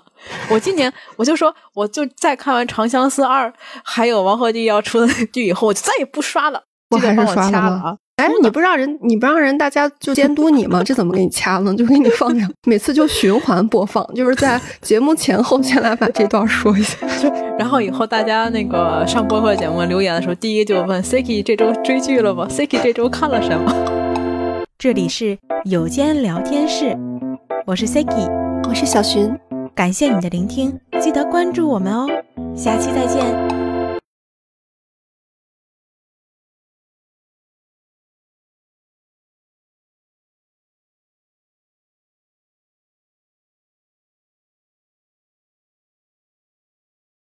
[0.52, 3.50] 我今年我就说，我就再看完《长相思二》
[3.84, 6.62] 还有王鹤棣要出的剧以后，我就再也不刷了。
[6.92, 7.98] 我还是刷了啊。
[8.20, 10.84] 哎，你不让人，你不让人大家就监督你吗？
[10.84, 11.74] 这怎么给你掐呢？
[11.74, 23.74] 就给你放着， 每次就循环播放，就是在节目前后先来把这段说一下， 就然后以后大家那个上播客节目留言的时候，第一就问 Siki 这周追剧了吗？Siki 这周看了什么？
[24.78, 26.97] 这里是有间聊天室，
[27.65, 28.30] 我是 Siki，
[28.67, 29.34] 我是小寻，
[29.74, 32.05] 感谢你的聆听，记得关注我们哦，
[32.53, 33.68] 下期再见。